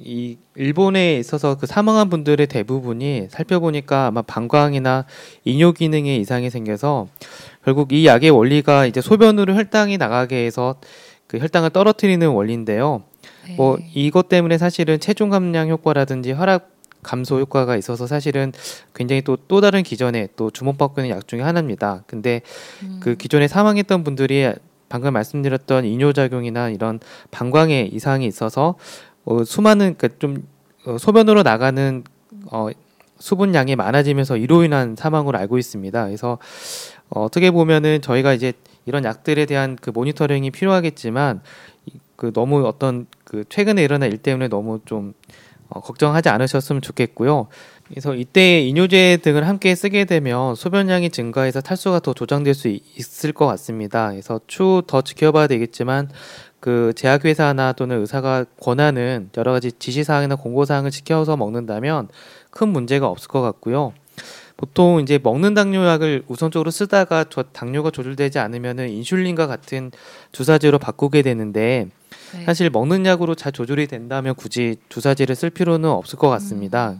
이 0.00 0.36
일본에 0.56 1.16
있어서 1.16 1.56
그 1.56 1.66
사망한 1.66 2.10
분들의 2.10 2.46
대부분이 2.46 3.28
살펴보니까 3.30 4.06
아마 4.06 4.22
방광이나 4.22 5.06
이뇨 5.44 5.72
기능에 5.72 6.16
이상이 6.16 6.50
생겨서 6.50 7.08
결국 7.64 7.92
이 7.92 8.06
약의 8.06 8.30
원리가 8.30 8.86
이제 8.86 9.00
소변으로 9.00 9.54
혈당이 9.54 9.96
나가게 9.96 10.44
해서 10.44 10.76
그 11.26 11.38
혈당을 11.38 11.70
떨어뜨리는 11.70 12.26
원리인데요. 12.28 13.02
네. 13.46 13.54
뭐 13.54 13.78
이것 13.94 14.28
때문에 14.28 14.58
사실은 14.58 15.00
체중 15.00 15.30
감량 15.30 15.70
효과라든지 15.70 16.32
혈압 16.32 16.68
감소 17.02 17.40
효과가 17.40 17.76
있어서 17.76 18.06
사실은 18.06 18.52
굉장히 18.94 19.22
또또 19.22 19.62
다른 19.62 19.82
기존에 19.82 20.28
또 20.36 20.50
주목받고 20.50 21.00
있는 21.00 21.16
약 21.16 21.26
중에 21.26 21.40
하나입니다. 21.40 22.04
근데 22.06 22.42
그 23.00 23.16
기존에 23.16 23.48
사망했던 23.48 24.04
분들이 24.04 24.52
방금 24.90 25.14
말씀드렸던 25.14 25.86
이뇨 25.86 26.12
작용이나 26.12 26.68
이런 26.68 27.00
방광에 27.30 27.88
이상이 27.90 28.26
있어서 28.26 28.74
어, 29.24 29.44
수많은 29.44 29.96
그좀 29.96 30.46
어, 30.84 30.98
소변으로 30.98 31.42
나가는 31.42 32.04
어, 32.50 32.68
수분량이 33.18 33.76
많아지면서 33.76 34.36
이로 34.36 34.64
인한 34.64 34.96
사망으로 34.96 35.38
알고 35.38 35.56
있습니다. 35.58 36.04
그래서 36.06 36.38
어, 37.08 37.22
어떻게 37.22 37.50
보면은 37.50 38.02
저희가 38.02 38.34
이제 38.34 38.52
이런 38.84 39.04
약들에 39.04 39.46
대한 39.46 39.76
그 39.80 39.90
모니터링이 39.90 40.50
필요하겠지만 40.50 41.40
이- 41.86 41.92
그 42.16 42.32
너무 42.32 42.66
어떤 42.66 43.06
그 43.24 43.44
최근에 43.48 43.82
일어난 43.84 44.10
일 44.10 44.18
때문에 44.18 44.48
너무 44.48 44.80
좀 44.84 45.14
어, 45.68 45.80
걱정하지 45.80 46.28
않으셨으면 46.30 46.82
좋겠고요. 46.82 47.46
그래서 47.90 48.14
이때 48.14 48.60
이뇨제 48.60 49.18
등을 49.22 49.48
함께 49.48 49.74
쓰게 49.74 50.04
되면 50.04 50.54
소변량이 50.54 51.10
증가해서 51.10 51.60
탈수가 51.60 52.00
더 52.00 52.12
조장될 52.14 52.54
수 52.54 52.68
있- 52.68 52.82
있을 52.96 53.32
것 53.32 53.46
같습니다. 53.46 54.10
그래서 54.10 54.40
추후 54.46 54.82
더 54.86 55.02
지켜봐야 55.02 55.48
되겠지만 55.48 56.08
그 56.60 56.92
제약회사나 56.94 57.72
또는 57.72 58.00
의사가 58.00 58.44
권하는 58.60 59.30
여러 59.36 59.50
가지 59.52 59.72
지시사항이나 59.72 60.36
공고사항을 60.36 60.90
지켜서 60.92 61.36
먹는다면 61.36 62.08
큰 62.50 62.68
문제가 62.68 63.08
없을 63.08 63.28
것 63.28 63.40
같고요. 63.40 63.92
보통 64.56 65.00
이제 65.00 65.18
먹는 65.20 65.54
당뇨약을 65.54 66.24
우선적으로 66.28 66.70
쓰다가 66.70 67.24
저 67.30 67.42
당뇨가 67.42 67.90
조절되지 67.90 68.38
않으면은 68.38 68.90
인슐린과 68.90 69.46
같은 69.46 69.90
주사제로 70.32 70.78
바꾸게 70.78 71.22
되는데 71.22 71.88
네. 72.34 72.44
사실 72.44 72.68
먹는 72.70 73.06
약으로 73.06 73.34
잘 73.34 73.52
조절이 73.52 73.86
된다면 73.86 74.34
굳이 74.36 74.76
주사제를 74.90 75.34
쓸 75.34 75.48
필요는 75.50 75.88
없을 75.88 76.18
것 76.18 76.28
같습니다. 76.28 76.94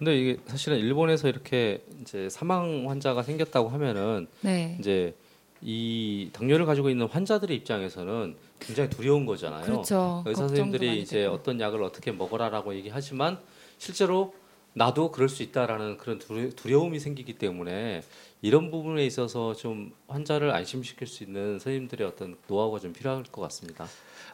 근데 0.00 0.18
이게 0.18 0.38
사실은 0.46 0.78
일본에서 0.78 1.28
이렇게 1.28 1.84
이제 2.00 2.30
사망 2.30 2.88
환자가 2.88 3.22
생겼다고 3.22 3.68
하면은 3.68 4.28
네. 4.40 4.78
이제 4.80 5.14
이 5.60 6.30
당뇨를 6.32 6.64
가지고 6.64 6.88
있는 6.88 7.06
환자들의 7.06 7.54
입장에서는 7.58 8.34
굉장히 8.60 8.88
두려운 8.88 9.26
거잖아요. 9.26 9.62
그렇죠. 9.62 10.22
의사 10.24 10.40
걱정도 10.40 10.48
선생님들이 10.48 11.02
이제 11.02 11.24
되고. 11.24 11.34
어떤 11.34 11.60
약을 11.60 11.82
어떻게 11.82 12.12
먹어라라고 12.12 12.74
얘기하지만 12.76 13.38
실제로 13.76 14.32
나도 14.72 15.10
그럴 15.10 15.28
수 15.28 15.42
있다라는 15.42 15.98
그런 15.98 16.18
두려, 16.18 16.48
두려움이 16.48 16.98
생기기 16.98 17.34
때문에 17.34 18.02
이런 18.40 18.70
부분에 18.70 19.04
있어서 19.04 19.52
좀 19.52 19.92
환자를 20.08 20.50
안심시킬 20.50 21.08
수 21.08 21.24
있는 21.24 21.58
선생님들의 21.58 22.06
어떤 22.06 22.36
노하우가 22.46 22.78
좀 22.78 22.94
필요할 22.94 23.24
것 23.24 23.42
같습니다. 23.42 23.86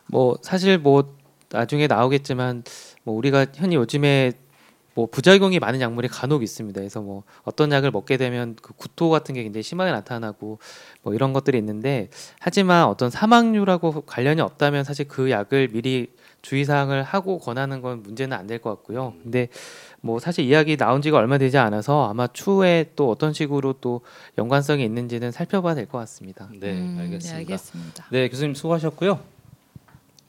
뭐 0.06 0.37
사실 0.42 0.78
뭐 0.78 1.12
나중에 1.49 1.88
나오겠지만 1.88 2.62
뭐 3.02 3.16
우리가 3.16 3.46
흔히 3.56 3.75
요즘에 3.75 4.32
뭐 4.97 5.07
부작용이 5.07 5.59
많은 5.61 5.81
약물이 5.81 6.09
간혹 6.09 6.43
있습니다. 6.43 6.81
그래서 6.81 7.00
뭐 7.03 7.23
어떤 7.45 7.71
약을 7.71 7.91
먹게 7.91 8.17
되면 8.17 8.57
그 8.61 8.73
구토 8.75 9.11
같은 9.11 9.35
게 9.35 9.43
굉장히 9.43 9.62
심하게 9.62 9.93
나타나고 9.93 10.59
뭐 11.03 11.15
이런 11.15 11.33
것들이 11.35 11.59
있는데 11.59 12.09
하지만 12.41 12.87
어떤 12.87 13.11
사망률하고 13.11 14.00
관련이 14.00 14.41
없다면 14.41 14.85
사실 14.85 15.07
그 15.07 15.31
약을 15.31 15.69
미리 15.69 16.11
주의사항을 16.43 17.03
하고 17.03 17.38
권하는 17.38 17.83
건 17.83 18.03
문제는 18.03 18.37
안 18.37 18.47
될 18.47 18.59
것 18.59 18.71
같고요. 18.71 19.12
근데 19.23 19.49
뭐 20.00 20.19
사실 20.19 20.45
이 20.47 20.53
약이 20.53 20.76
나온 20.76 21.03
지가 21.03 21.19
얼마 21.19 21.37
되지 21.38 21.59
않아서 21.59 22.09
아마 22.09 22.26
추후에 22.29 22.93
또 22.97 23.11
어떤 23.11 23.33
식으로 23.33 23.75
또 23.75 24.00
연관성이 24.38 24.85
있는지는 24.85 25.31
살펴봐야 25.33 25.75
될 25.75 25.87
것 25.87 25.99
같습니다. 25.99 26.49
네, 26.59 26.71
음, 26.73 26.97
알겠습니다. 27.00 27.33
네, 27.33 27.37
알겠습니다. 27.41 28.07
네, 28.11 28.29
교수님 28.29 28.55
수고하셨고요. 28.55 29.19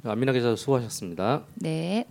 안민아 0.04 0.32
기자도 0.34 0.56
수고하셨습니다. 0.56 1.44
네. 1.56 2.06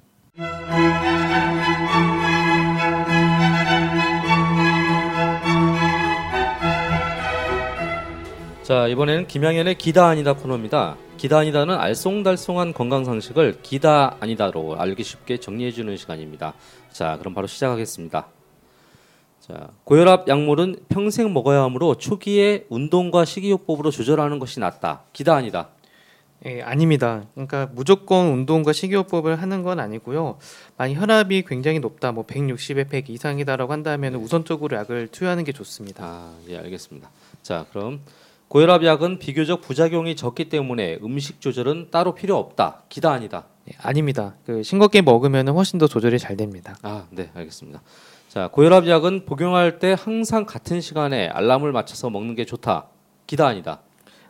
자 8.62 8.88
이번에는 8.88 9.26
김양현의 9.28 9.78
기다 9.78 10.08
아니다 10.08 10.34
코너입니다. 10.34 10.96
기다 11.16 11.38
아니다는 11.38 11.78
알쏭달쏭한 11.78 12.74
건강 12.74 13.06
상식을 13.06 13.60
기다 13.62 14.16
아니다로 14.20 14.78
알기 14.78 15.04
쉽게 15.04 15.38
정리해 15.38 15.70
주는 15.70 15.96
시간입니다. 15.96 16.52
자 16.90 17.16
그럼 17.18 17.32
바로 17.32 17.46
시작하겠습니다. 17.46 18.26
자 19.40 19.68
고혈압 19.84 20.28
약물은 20.28 20.80
평생 20.90 21.32
먹어야 21.32 21.62
하므로 21.62 21.94
초기에 21.94 22.66
운동과 22.68 23.24
식이요법으로 23.24 23.90
조절하는 23.90 24.38
것이 24.38 24.60
낫다. 24.60 25.04
기다 25.14 25.34
아니다. 25.36 25.70
예, 26.44 26.60
아닙니다. 26.62 27.24
그러니까 27.34 27.68
무조건 27.72 28.26
운동과 28.26 28.72
식이요법을 28.72 29.40
하는 29.40 29.62
건 29.62 29.80
아니고요. 29.80 30.38
만약 30.76 31.00
혈압이 31.00 31.44
굉장히 31.46 31.80
높다, 31.80 32.12
뭐 32.12 32.26
160에 32.26 32.88
100 32.88 33.08
이상이다라고 33.10 33.72
한다면 33.72 34.14
우선적으로 34.16 34.76
약을 34.76 35.08
투여하는 35.08 35.44
게 35.44 35.52
좋습니다. 35.52 36.04
아, 36.04 36.34
예, 36.48 36.58
알겠습니다. 36.58 37.10
자, 37.42 37.64
그럼 37.70 38.00
고혈압 38.48 38.84
약은 38.84 39.18
비교적 39.18 39.60
부작용이 39.60 40.14
적기 40.14 40.48
때문에 40.48 40.98
음식 41.02 41.40
조절은 41.40 41.88
따로 41.90 42.14
필요 42.14 42.36
없다. 42.36 42.82
기다 42.88 43.10
아니다. 43.10 43.46
예, 43.68 43.74
아닙니다. 43.78 44.34
그 44.44 44.62
싱겁게 44.62 45.02
먹으면 45.02 45.48
훨씬 45.48 45.78
더 45.78 45.88
조절이 45.88 46.18
잘 46.18 46.36
됩니다. 46.36 46.76
아, 46.82 47.06
네, 47.10 47.30
알겠습니다. 47.34 47.82
자, 48.28 48.48
고혈압 48.48 48.86
약은 48.86 49.24
복용할 49.24 49.78
때 49.78 49.96
항상 49.98 50.44
같은 50.44 50.80
시간에 50.80 51.28
알람을 51.28 51.72
맞춰서 51.72 52.10
먹는 52.10 52.34
게 52.34 52.44
좋다. 52.44 52.86
기다 53.26 53.46
아니다. 53.46 53.80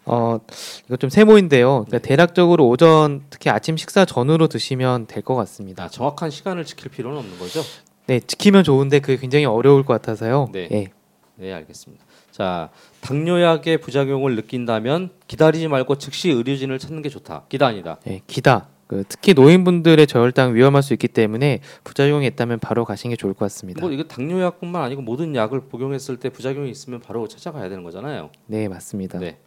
어, 0.06 0.38
이거 0.86 0.96
좀 0.96 1.10
세모인데요. 1.10 1.84
그러니까 1.86 1.98
대략적으로 1.98 2.66
오전 2.68 3.22
특히 3.28 3.50
아침 3.50 3.76
식사 3.76 4.04
전후로 4.04 4.46
드시면 4.48 5.06
될 5.06 5.22
것 5.22 5.34
같습니다. 5.34 5.84
아, 5.84 5.88
정확한 5.88 6.30
시간을 6.30 6.64
지킬 6.64 6.90
필요는 6.90 7.18
없는 7.18 7.38
거죠? 7.38 7.60
네, 8.06 8.20
지키면 8.20 8.62
좋은데 8.64 9.00
그게 9.00 9.16
굉장히 9.16 9.44
어려울 9.44 9.84
것 9.84 9.92
같아서요. 9.94 10.48
네. 10.52 10.68
예. 10.70 10.86
네, 11.34 11.52
알겠습니다. 11.52 12.04
자, 12.30 12.70
당뇨약의 13.00 13.78
부작용을 13.80 14.36
느낀다면 14.36 15.10
기다리지 15.26 15.68
말고 15.68 15.96
즉시 15.98 16.30
의료진을 16.30 16.78
찾는 16.78 17.02
게 17.02 17.08
좋다. 17.08 17.44
기다 17.48 17.66
아니다. 17.66 17.98
예, 18.06 18.20
기다. 18.26 18.68
그 18.86 19.02
특히 19.08 19.34
노인분들의 19.34 20.06
저혈당 20.06 20.54
위험할 20.54 20.82
수 20.84 20.92
있기 20.92 21.08
때문에 21.08 21.58
부작용이 21.82 22.24
있다면 22.28 22.60
바로 22.60 22.84
가시는 22.84 23.14
게 23.14 23.16
좋을 23.16 23.34
것 23.34 23.46
같습니다. 23.46 23.80
뭐 23.80 23.90
이거 23.90 24.04
당뇨약뿐만 24.04 24.80
아니고 24.80 25.02
모든 25.02 25.34
약을 25.34 25.62
복용했을 25.62 26.18
때 26.18 26.28
부작용이 26.30 26.70
있으면 26.70 27.00
바로 27.00 27.26
찾아가야 27.26 27.68
되는 27.68 27.82
거잖아요. 27.82 28.30
네, 28.46 28.68
맞습니다. 28.68 29.18
네. 29.18 29.38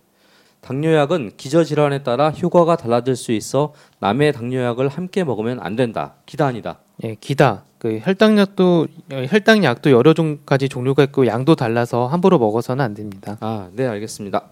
당뇨약은 0.62 1.32
기저 1.38 1.64
질환에 1.64 2.04
따라 2.04 2.30
효과가 2.30 2.76
달라질 2.76 3.16
수 3.16 3.32
있어 3.32 3.74
남의 4.00 4.34
당뇨약을 4.34 4.90
함께 4.90 5.24
먹으면 5.24 5.60
안 5.62 5.76
된다. 5.76 6.16
아니다. 6.46 6.80
예, 7.04 7.16
기다. 7.16 7.64
그 7.78 8.00
혈당약도 8.04 8.88
어, 9.14 9.24
혈당약도 9.30 9.92
여러 9.92 10.14
종 10.14 10.40
가지 10.46 10.68
종류가 10.68 11.04
있고 11.04 11.28
양도 11.28 11.56
달라서 11.56 12.08
함부로 12.08 12.38
먹어서는 12.38 12.84
안 12.84 12.94
됩니다. 12.94 13.38
아, 13.40 13.70
네, 13.74 13.88
알겠습니다. 13.88 14.44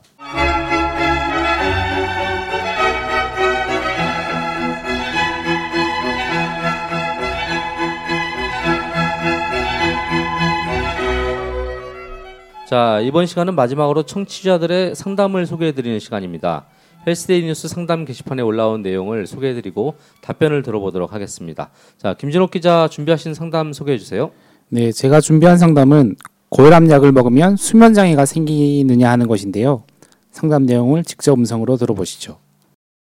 자, 12.67 12.99
이번 12.99 13.27
시간은 13.27 13.55
마지막으로 13.55 14.03
청취자들의 14.03 14.93
상담을 14.93 15.45
소개해 15.45 15.71
드리는 15.71 15.99
시간입니다. 15.99 16.65
헬스데이 17.07 17.45
뉴스 17.45 17.69
상담 17.69 18.03
게시판에 18.03 18.41
올라온 18.41 18.81
내용을 18.81 19.25
소개해 19.25 19.53
드리고 19.53 19.95
답변을 20.21 20.63
들어보도록 20.63 21.13
하겠습니다. 21.13 21.69
자, 21.95 22.13
김진옥 22.15 22.51
기자 22.51 22.89
준비하신 22.89 23.33
상담 23.35 23.71
소개해 23.71 23.97
주세요. 23.97 24.31
네, 24.67 24.91
제가 24.91 25.21
준비한 25.21 25.57
상담은 25.57 26.17
고혈압 26.49 26.89
약을 26.89 27.13
먹으면 27.13 27.55
수면 27.55 27.93
장애가 27.93 28.25
생기느냐 28.25 29.09
하는 29.09 29.27
것인데요. 29.27 29.83
상담 30.31 30.65
내용을 30.65 31.05
직접 31.05 31.37
음성으로 31.37 31.77
들어보시죠. 31.77 32.37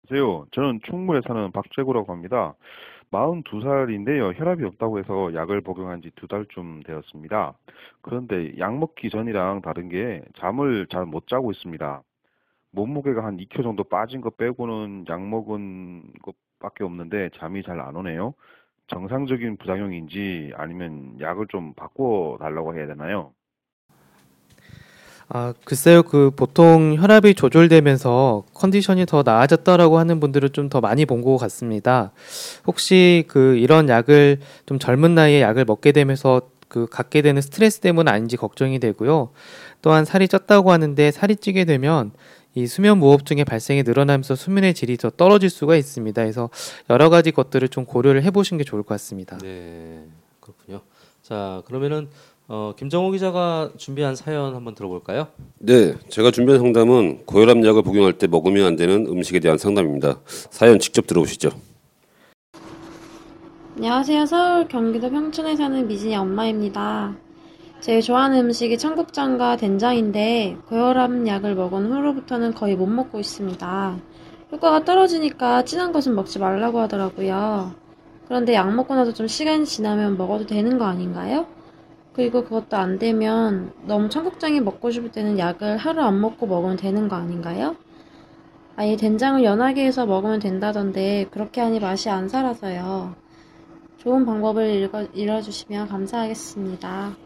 안녕하세요. 0.09 0.47
저는 0.53 0.79
충무에 0.89 1.23
사는 1.27 1.51
박재구라고 1.51 2.13
합니다. 2.13 2.55
42살인데요. 3.11 4.33
혈압이 4.39 4.65
높다고 4.65 4.99
해서 4.99 5.33
약을 5.35 5.61
복용한 5.63 6.03
지 6.03 6.11
두 6.17 6.27
달쯤 6.29 6.83
되었습니다. 6.85 7.57
그런데 8.03 8.57
약 8.59 8.77
먹기 8.79 9.11
전이랑 9.11 9.63
다른 9.63 9.89
게 9.89 10.23
잠을 10.37 10.87
잘 10.91 11.07
못 11.07 11.27
자고 11.27 11.51
있습니다. 11.51 12.03
몸무게가 12.73 13.25
한 13.25 13.39
2kg 13.39 13.63
정도 13.63 13.85
빠진 13.85 14.21
거 14.21 14.31
빼고는 14.31 15.07
약 15.09 15.23
먹은 15.29 16.13
것밖에 16.23 16.85
없는데 16.85 17.31
잠이 17.37 17.63
잘 17.63 17.81
안 17.81 17.97
오네요. 17.97 18.35
정상적인 18.89 19.59
부작용인지 19.59 20.53
아니면 20.57 21.19
약을 21.21 21.47
좀 21.49 21.75
바꿔 21.75 22.37
달라고 22.41 22.75
해야 22.77 22.87
되나요? 22.87 23.35
아, 25.29 25.53
글쎄요. 25.65 26.03
그 26.05 26.31
보통 26.35 26.95
혈압이 26.97 27.35
조절되면서 27.35 28.45
컨디션이 28.55 29.07
더 29.07 29.23
나아졌다라고 29.25 29.99
하는 29.99 30.21
분들은 30.21 30.51
좀더 30.53 30.81
많이 30.81 31.05
본 31.05 31.17
것 31.23 31.37
같습니다. 31.39 32.13
혹시 32.67 33.25
그 33.27 33.57
이런 33.57 33.89
약을 33.89 34.39
좀 34.67 34.79
젊은 34.79 35.15
나이에 35.17 35.41
약을 35.41 35.65
먹게 35.65 35.91
되면서 35.91 36.43
그 36.69 36.87
갖게 36.87 37.23
되는 37.23 37.43
스트레스 37.43 37.81
때문 37.81 38.07
아닌지 38.07 38.37
걱정이 38.37 38.79
되고요. 38.79 39.31
또한 39.83 40.05
살이 40.05 40.27
쪘다고 40.29 40.69
하는데 40.69 41.11
살이 41.11 41.35
찌게 41.37 41.65
되면 41.65 42.13
이 42.55 42.67
수면 42.67 42.99
무호흡증의 42.99 43.45
발생이 43.45 43.83
늘어나면서 43.83 44.37
수면의 44.37 44.75
질이 44.75 44.97
더 44.97 45.11
떨어질 45.11 45.51
수가 45.51 45.77
있습니다. 45.77 46.23
그래서 46.23 46.49
여러 46.89 47.11
가지 47.11 47.33
것들을 47.33 47.69
좀 47.69 47.85
고려를 47.85 48.23
해보신 48.25 48.59
게 48.59 48.65
좋을 48.65 48.83
것 48.83 48.89
같습니다. 48.95 49.37
네, 49.39 50.05
그렇군요. 50.41 50.83
자, 51.23 51.63
그러면은 51.67 52.09
어, 52.49 52.73
김정호 52.77 53.11
기자가 53.11 53.71
준비한 53.77 54.15
사연 54.15 54.55
한번 54.55 54.75
들어볼까요? 54.77 55.27
네, 55.59 55.95
제가 56.09 56.31
준비한 56.31 56.61
상담은 56.61 57.27
고혈압 57.27 57.65
약을 57.65 57.83
복용할 57.83 58.13
때 58.13 58.29
먹으면 58.29 58.67
안 58.67 58.77
되는 58.77 59.07
음식에 59.07 59.41
대한 59.41 59.59
상담입니다. 59.59 60.21
사연 60.27 60.79
직접 60.79 61.07
들어보시죠. 61.09 61.51
안녕하세요. 63.77 64.27
서울 64.27 64.69
경기도 64.69 65.11
평촌에 65.11 65.57
사는 65.57 65.87
미진이 65.89 66.15
엄마입니다. 66.15 67.17
제일 67.81 68.01
좋아하는 68.01 68.39
음식이 68.39 68.79
청국장과 68.79 69.57
된장인데 69.57 70.57
고혈압 70.69 71.27
약을 71.27 71.57
먹은 71.57 71.93
후로부터는 71.93 72.55
거의 72.55 72.77
못 72.77 72.87
먹고 72.87 73.19
있습니다. 73.19 73.99
효과가 74.53 74.85
떨어지니까 74.85 75.65
진한 75.65 75.91
것은 75.91 76.15
먹지 76.15 76.39
말라고 76.39 76.79
하더라고요. 76.79 77.75
그런데 78.29 78.55
약 78.55 78.73
먹고 78.73 78.95
나서 78.95 79.13
좀 79.13 79.27
시간이 79.27 79.67
지나면 79.67 80.17
먹어도 80.17 80.47
되는 80.47 80.79
거 80.79 80.85
아닌가요? 80.85 81.47
그리고 82.17 82.45
그것도 82.45 82.79
안 82.79 82.99
되면 82.99 83.75
너무 83.83 84.09
청국장이 84.09 84.61
먹고 84.61 84.91
싶을 84.91 85.13
때는 85.13 85.39
약을 85.39 85.77
하루 85.77 86.01
안 86.01 86.19
먹고 86.19 86.47
먹으면 86.47 86.79
되는 86.79 87.09
거 87.09 87.17
아닌가요? 87.17 87.77
아예 88.75 88.97
된장을 88.97 89.45
연하게 89.45 89.85
해서 89.85 90.07
먹으면 90.07 90.41
된다던데 90.41 91.27
그렇게 91.31 91.61
하니 91.61 91.79
맛이 91.79 92.09
안 92.09 92.29
살아서요. 92.29 93.15
좋은 93.99 94.25
방법을 94.25 94.83
읽어, 94.83 95.03
읽어주시면 95.13 95.89
감사하겠습니다. 95.89 97.26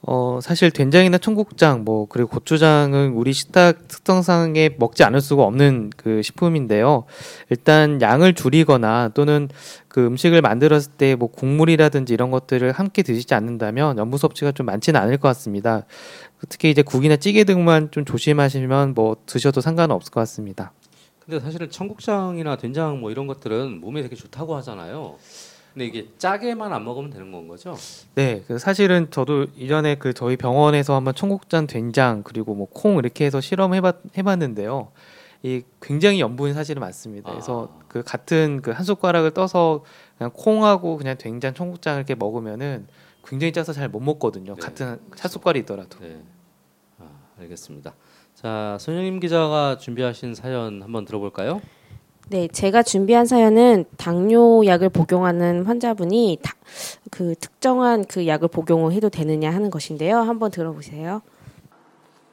어, 0.00 0.38
사실 0.40 0.70
된장이나 0.70 1.18
청국장, 1.18 1.84
뭐, 1.84 2.06
그리고 2.08 2.30
고추장은 2.30 3.12
우리 3.14 3.32
식탁 3.32 3.88
특성상에 3.88 4.70
먹지 4.78 5.02
않을 5.02 5.20
수가 5.20 5.42
없는 5.42 5.90
그 5.96 6.22
식품인데요. 6.22 7.04
일단 7.50 8.00
양을 8.00 8.34
줄이거나 8.34 9.10
또는 9.14 9.48
그 9.88 10.06
음식을 10.06 10.40
만들었을 10.40 10.92
때 10.92 11.16
뭐 11.16 11.28
국물이라든지 11.28 12.14
이런 12.14 12.30
것들을 12.30 12.70
함께 12.72 13.02
드시지 13.02 13.34
않는다면 13.34 13.98
염분 13.98 14.18
섭취가 14.18 14.52
좀 14.52 14.66
많지는 14.66 15.00
않을 15.00 15.18
것 15.18 15.28
같습니다. 15.28 15.84
특히 16.48 16.70
이제 16.70 16.82
국이나 16.82 17.16
찌개 17.16 17.42
등만 17.44 17.90
좀 17.90 18.04
조심하시면 18.04 18.94
뭐 18.94 19.16
드셔도 19.26 19.60
상관은 19.60 19.94
없을 19.94 20.12
것 20.12 20.20
같습니다. 20.20 20.72
근데 21.24 21.40
사실은 21.40 21.70
청국장이나 21.70 22.56
된장 22.56 23.00
뭐 23.00 23.10
이런 23.10 23.26
것들은 23.26 23.80
몸에 23.80 24.02
되게 24.02 24.14
좋다고 24.14 24.54
하잖아요. 24.56 25.16
근데 25.78 25.86
이게 25.86 26.08
짜게만 26.18 26.72
안 26.72 26.84
먹으면 26.84 27.10
되는 27.10 27.30
건 27.30 27.46
거죠? 27.46 27.76
네, 28.16 28.42
그 28.48 28.58
사실은 28.58 29.12
저도 29.12 29.46
이전에 29.56 29.94
그 29.94 30.12
저희 30.12 30.36
병원에서 30.36 30.96
한번 30.96 31.14
청국장, 31.14 31.68
된장 31.68 32.24
그리고 32.24 32.56
뭐 32.56 32.66
콩 32.66 32.98
이렇게 32.98 33.24
해서 33.24 33.40
실험해봤 33.40 34.16
해봤는데요. 34.18 34.90
이 35.44 35.62
굉장히 35.80 36.18
염분이 36.20 36.52
사실은 36.52 36.80
많습니다. 36.80 37.30
그래서 37.30 37.70
아. 37.72 37.84
그 37.86 38.02
같은 38.02 38.60
그 38.60 38.72
한 38.72 38.84
숟가락을 38.84 39.30
떠서 39.30 39.84
그냥 40.18 40.32
콩하고 40.34 40.96
그냥 40.96 41.16
된장, 41.16 41.54
청국장 41.54 41.94
이렇게 41.96 42.16
먹으면은 42.16 42.88
굉장히 43.24 43.52
짜서 43.52 43.72
잘 43.72 43.88
못 43.88 44.00
먹거든요. 44.00 44.56
네. 44.56 44.60
같은 44.60 44.98
차 45.14 45.28
숟갈이더라도. 45.28 46.00
네. 46.00 46.20
아, 46.98 47.04
알겠습니다. 47.38 47.94
자, 48.34 48.76
손영임 48.80 49.20
기자가 49.20 49.78
준비하신 49.78 50.34
사연 50.34 50.82
한번 50.82 51.04
들어볼까요? 51.04 51.60
네, 52.30 52.46
제가 52.46 52.82
준비한 52.82 53.24
사연은 53.24 53.86
당뇨 53.96 54.62
약을 54.66 54.90
복용하는 54.90 55.64
환자분이 55.64 56.40
다, 56.42 56.52
그 57.10 57.34
특정한 57.34 58.04
그 58.04 58.26
약을 58.26 58.48
복용을 58.48 58.92
해도 58.92 59.08
되느냐 59.08 59.50
하는 59.50 59.70
것인데요. 59.70 60.18
한번 60.18 60.50
들어보세요. 60.50 61.22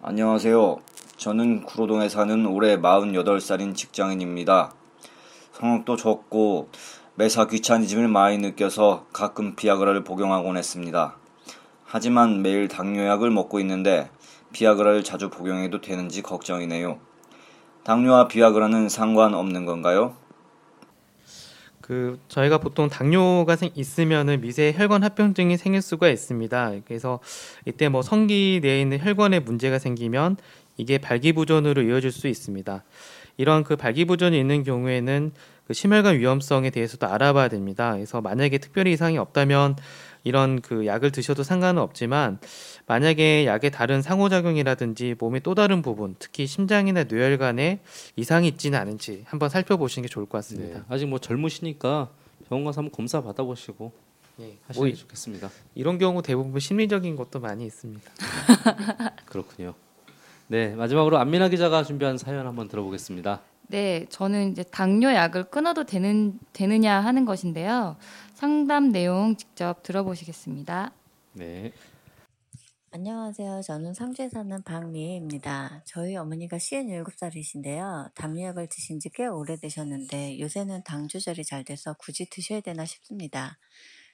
안녕하세요. 0.02 0.80
저는 1.16 1.64
구로동에 1.64 2.10
사는 2.10 2.46
올해 2.46 2.76
48살인 2.76 3.74
직장인입니다. 3.74 4.74
성욕도 5.54 5.96
적고 5.96 6.68
매사 7.16 7.48
귀차니즘을 7.48 8.10
많이 8.10 8.38
느껴서 8.38 9.06
가끔 9.14 9.56
비아그라를 9.56 10.04
복용하곤 10.04 10.58
했습니다. 10.58 11.16
하지만 11.86 12.42
매일 12.42 12.68
당뇨약을 12.68 13.32
먹고 13.32 13.62
있는데 13.62 14.10
비아그라를 14.52 15.06
자주 15.06 15.30
복용해도 15.30 15.80
되는지 15.80 16.22
걱정이네요. 16.22 17.00
당뇨와 17.86 18.28
비아그라는 18.28 18.90
상관없는 18.90 19.66
건가요? 19.66 20.16
그 21.82 22.20
저희가 22.30 22.58
보통 22.58 22.90
당뇨가 22.90 23.56
생, 23.56 23.70
있으면은 23.76 24.42
미세 24.42 24.74
혈관 24.76 25.04
합병증이 25.04 25.56
생길 25.56 25.84
수가 25.84 26.10
있습니다. 26.10 26.72
그래서 26.88 27.20
이때 27.66 27.88
뭐 27.88 28.02
성기 28.02 28.62
내에 28.64 28.82
있는 28.82 29.00
혈관에 29.00 29.40
문제가 29.40 29.78
생기면 29.78 30.38
이게 30.78 30.98
발기부전으로 30.98 31.84
이어질 31.84 32.12
수 32.12 32.28
있습니다. 32.28 32.84
이런 33.38 33.64
그 33.64 33.76
발기부전이 33.76 34.38
있는 34.40 34.64
경우에는 34.64 35.32
그 35.68 35.74
심혈관 35.74 36.18
위험성에 36.18 36.72
대해서도 36.72 37.06
알아봐야 37.06 37.50
됩니다. 37.50 37.94
그래서 37.94 38.20
만약에 38.20 38.58
특별히 38.58 38.94
이상이 38.94 39.20
없다면 39.20 39.76
이런 40.26 40.60
그 40.60 40.86
약을 40.86 41.12
드셔도 41.12 41.44
상관은 41.44 41.82
없지만 41.82 42.40
만약에 42.88 43.46
약의 43.46 43.72
다른 43.72 44.02
상호작용이라든지 44.02 45.16
몸의 45.20 45.42
또 45.42 45.56
다른 45.56 45.82
부분, 45.82 46.16
특히 46.20 46.48
심장이나 46.48 47.06
뇌혈관에 47.06 47.80
이상이 48.18 48.48
있지는 48.50 48.78
않은지 48.78 49.24
한번 49.28 49.50
살펴보시는 49.50 50.08
게 50.08 50.10
좋을 50.10 50.26
것 50.26 50.40
같습니다. 50.40 50.80
네. 50.80 50.84
아직 50.90 51.06
뭐 51.06 51.20
젊으시니까 51.20 52.10
병원 52.50 52.66
가서 52.66 52.82
한번 52.82 52.92
검사 52.92 53.22
받아보시고 53.22 53.92
예, 54.42 54.58
하시는 54.68 54.88
뭐게 54.88 54.94
좋겠습니다. 54.96 55.50
이런 55.76 55.98
경우 56.00 56.22
대부분 56.22 56.60
심리적인 56.60 57.16
것도 57.16 57.40
많이 57.40 57.66
있습니다. 57.66 58.12
그렇군요. 59.26 59.76
네, 60.48 60.76
마지막으로 60.76 61.18
안민아 61.20 61.50
기자가 61.50 61.84
준비한 61.84 62.18
사연 62.18 62.46
한번 62.46 62.68
들어보겠습니다. 62.68 63.42
네, 63.68 64.06
저는 64.10 64.52
이제 64.52 64.64
당뇨 64.64 65.12
약을 65.14 65.46
끊어도 65.46 65.86
되는 65.86 66.38
되느냐 66.54 67.00
하는 67.00 67.26
것인데요. 67.26 67.96
상담 68.36 68.92
내용 68.92 69.36
직접 69.36 69.82
들어보시겠습니다. 69.82 70.92
네. 71.34 71.74
안녕하세요. 72.92 73.62
저는 73.62 73.94
상주에 73.94 74.30
사는 74.30 74.64
박미애입니다. 74.64 75.84
저희 75.86 76.16
어머니가 76.16 76.58
57살이신데요. 76.58 78.14
당뇨약을 78.16 78.68
드신 78.70 79.00
지 79.00 79.10
꽤 79.10 79.28
오래되셨는데 79.28 80.40
요새는 80.40 80.84
당 80.86 81.08
조절이 81.08 81.44
잘 81.44 81.64
돼서 81.66 81.94
굳이 82.00 82.30
드셔야 82.30 82.62
되나 82.62 82.86
싶습니다. 82.86 83.58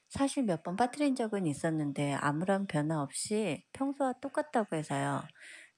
사실 0.09 0.43
몇 0.43 0.63
번 0.63 0.75
빠뜨린 0.75 1.15
적은 1.15 1.45
있었는데 1.47 2.13
아무런 2.13 2.67
변화 2.67 3.01
없이 3.03 3.63
평소와 3.73 4.13
똑같다고 4.21 4.75
해서요. 4.75 5.23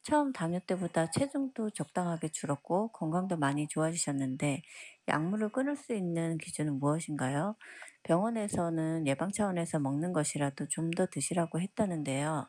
처음 0.03 0.34
당뇨 0.34 0.60
때보다 0.60 1.12
체중도 1.12 1.69
적당하게 1.71 2.29
줄었고 2.29 2.91
건강도 2.93 3.38
많이 3.38 3.67
좋아지셨는데 3.67 4.62
약물을 5.10 5.49
끊을 5.51 5.75
수 5.77 5.93
있는 5.93 6.38
기준은 6.38 6.79
무엇인가요? 6.79 7.56
병원에서는 8.04 9.08
예방 9.08 9.32
차원에서 9.32 9.80
먹는 9.80 10.13
것이라도 10.13 10.68
좀 10.70 10.92
더 10.92 11.08
드시라고 11.08 11.60
했다는데요. 11.62 12.48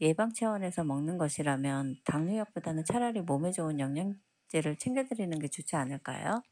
예방 0.00 0.32
차원에서 0.32 0.84
먹는 0.84 1.18
것이라면 1.18 1.96
당뇨약보다는 2.04 2.84
차라리 2.84 3.20
몸에 3.22 3.50
좋은 3.52 3.78
영양제를 3.80 4.76
챙겨드리는 4.78 5.38
게 5.38 5.48
좋지 5.48 5.76
않을까요? 5.76 6.42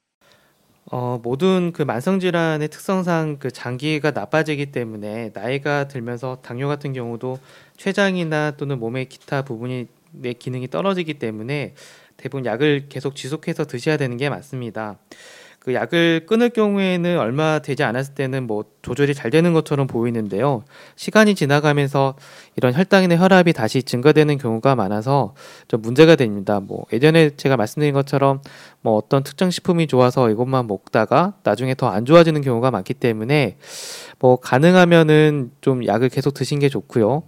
어, 0.92 1.20
모든 1.22 1.72
그 1.72 1.82
만성 1.82 2.18
질환의 2.18 2.68
특성상 2.68 3.38
그 3.38 3.50
장기가 3.50 4.10
나빠지기 4.10 4.72
때문에 4.72 5.30
나이가 5.34 5.86
들면서 5.88 6.40
당뇨 6.42 6.68
같은 6.68 6.92
경우도 6.92 7.38
췌장이나 7.76 8.52
또는 8.56 8.78
몸의 8.80 9.08
기타 9.08 9.42
부분이 9.42 9.86
내 10.12 10.32
기능이 10.32 10.68
떨어지기 10.68 11.14
때문에 11.18 11.74
대부분 12.16 12.44
약을 12.44 12.88
계속 12.88 13.14
지속해서 13.14 13.66
드셔야 13.66 13.96
되는 13.96 14.16
게 14.16 14.28
맞습니다. 14.30 14.98
그 15.60 15.74
약을 15.74 16.24
끊을 16.26 16.48
경우에는 16.48 17.18
얼마 17.18 17.58
되지 17.58 17.82
않았을 17.84 18.14
때는 18.14 18.46
뭐 18.46 18.64
조절이 18.80 19.14
잘 19.14 19.30
되는 19.30 19.52
것처럼 19.52 19.86
보이는데요. 19.86 20.64
시간이 20.96 21.34
지나가면서 21.34 22.14
이런 22.56 22.72
혈당이나 22.72 23.18
혈압이 23.18 23.52
다시 23.52 23.82
증가되는 23.82 24.38
경우가 24.38 24.74
많아서 24.74 25.34
좀 25.68 25.82
문제가 25.82 26.16
됩니다. 26.16 26.60
뭐 26.60 26.86
예전에 26.94 27.36
제가 27.36 27.58
말씀드린 27.58 27.92
것처럼 27.92 28.40
뭐 28.80 28.94
어떤 28.94 29.22
특정 29.22 29.50
식품이 29.50 29.86
좋아서 29.86 30.30
이것만 30.30 30.66
먹다가 30.66 31.34
나중에 31.42 31.74
더 31.74 31.90
안 31.90 32.04
좋아지는 32.06 32.40
경우가 32.40 32.70
많기 32.70 32.94
때문에 32.94 33.56
뭐 34.18 34.36
가능하면은 34.36 35.50
좀 35.60 35.84
약을 35.84 36.08
계속 36.08 36.34
드신 36.34 36.60
게 36.60 36.68
좋고요. 36.68 37.24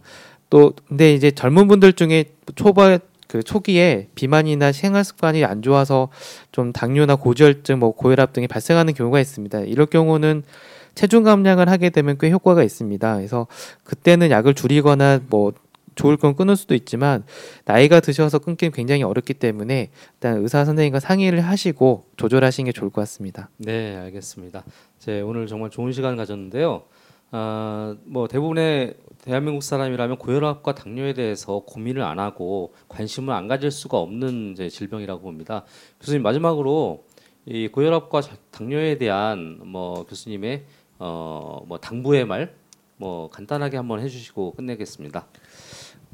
또 0.50 0.72
근데 0.88 1.12
이제 1.14 1.30
젊은 1.30 1.66
분들 1.68 1.94
중에 1.94 2.26
초반 2.54 3.00
그 3.32 3.42
초기에 3.42 4.08
비만이나 4.14 4.72
생활 4.72 5.04
습관이 5.04 5.42
안 5.46 5.62
좋아서 5.62 6.10
좀 6.52 6.70
당뇨나 6.70 7.16
고지혈증, 7.16 7.78
뭐 7.78 7.92
고혈압 7.92 8.34
등이 8.34 8.46
발생하는 8.46 8.92
경우가 8.92 9.20
있습니다. 9.20 9.60
이럴 9.60 9.86
경우는 9.86 10.42
체중 10.94 11.22
감량을 11.22 11.70
하게 11.70 11.88
되면 11.88 12.18
꽤 12.20 12.30
효과가 12.30 12.62
있습니다. 12.62 13.16
그래서 13.16 13.46
그때는 13.84 14.30
약을 14.30 14.52
줄이거나 14.52 15.20
뭐 15.30 15.54
좋을 15.94 16.18
건 16.18 16.36
끊을 16.36 16.56
수도 16.56 16.74
있지만 16.74 17.24
나이가 17.64 18.00
드셔서 18.00 18.38
끊기는 18.38 18.70
굉장히 18.70 19.02
어렵기 19.02 19.32
때문에 19.32 19.88
일단 20.16 20.36
의사 20.42 20.66
선생님과 20.66 21.00
상의를 21.00 21.40
하시고 21.40 22.04
조절하시는 22.18 22.66
게 22.66 22.72
좋을 22.72 22.90
것 22.90 23.00
같습니다. 23.00 23.48
네, 23.56 23.96
알겠습니다. 23.96 24.62
제 24.98 25.22
오늘 25.22 25.46
정말 25.46 25.70
좋은 25.70 25.92
시간 25.92 26.16
가졌는데요. 26.16 26.82
아, 27.32 27.96
뭐 28.04 28.28
대부분의 28.28 28.94
대한민국 29.22 29.62
사람이라면 29.62 30.18
고혈압과 30.18 30.74
당뇨에 30.74 31.14
대해서 31.14 31.60
고민을 31.60 32.02
안 32.02 32.18
하고 32.18 32.74
관심을 32.88 33.32
안 33.32 33.48
가질 33.48 33.70
수가 33.70 33.98
없는 33.98 34.52
이제 34.52 34.68
질병이라고 34.68 35.22
봅니다. 35.22 35.64
교수님 36.00 36.22
마지막으로 36.22 37.04
이 37.46 37.68
고혈압과 37.68 38.20
당뇨에 38.50 38.98
대한 38.98 39.60
뭐 39.64 40.04
교수님의 40.06 40.64
어 40.98 41.62
뭐 41.66 41.78
당부의 41.78 42.24
말 42.26 42.62
뭐 43.02 43.28
간단하게 43.30 43.76
한번 43.78 43.98
해주시고 44.00 44.52
끝내겠습니다. 44.54 45.26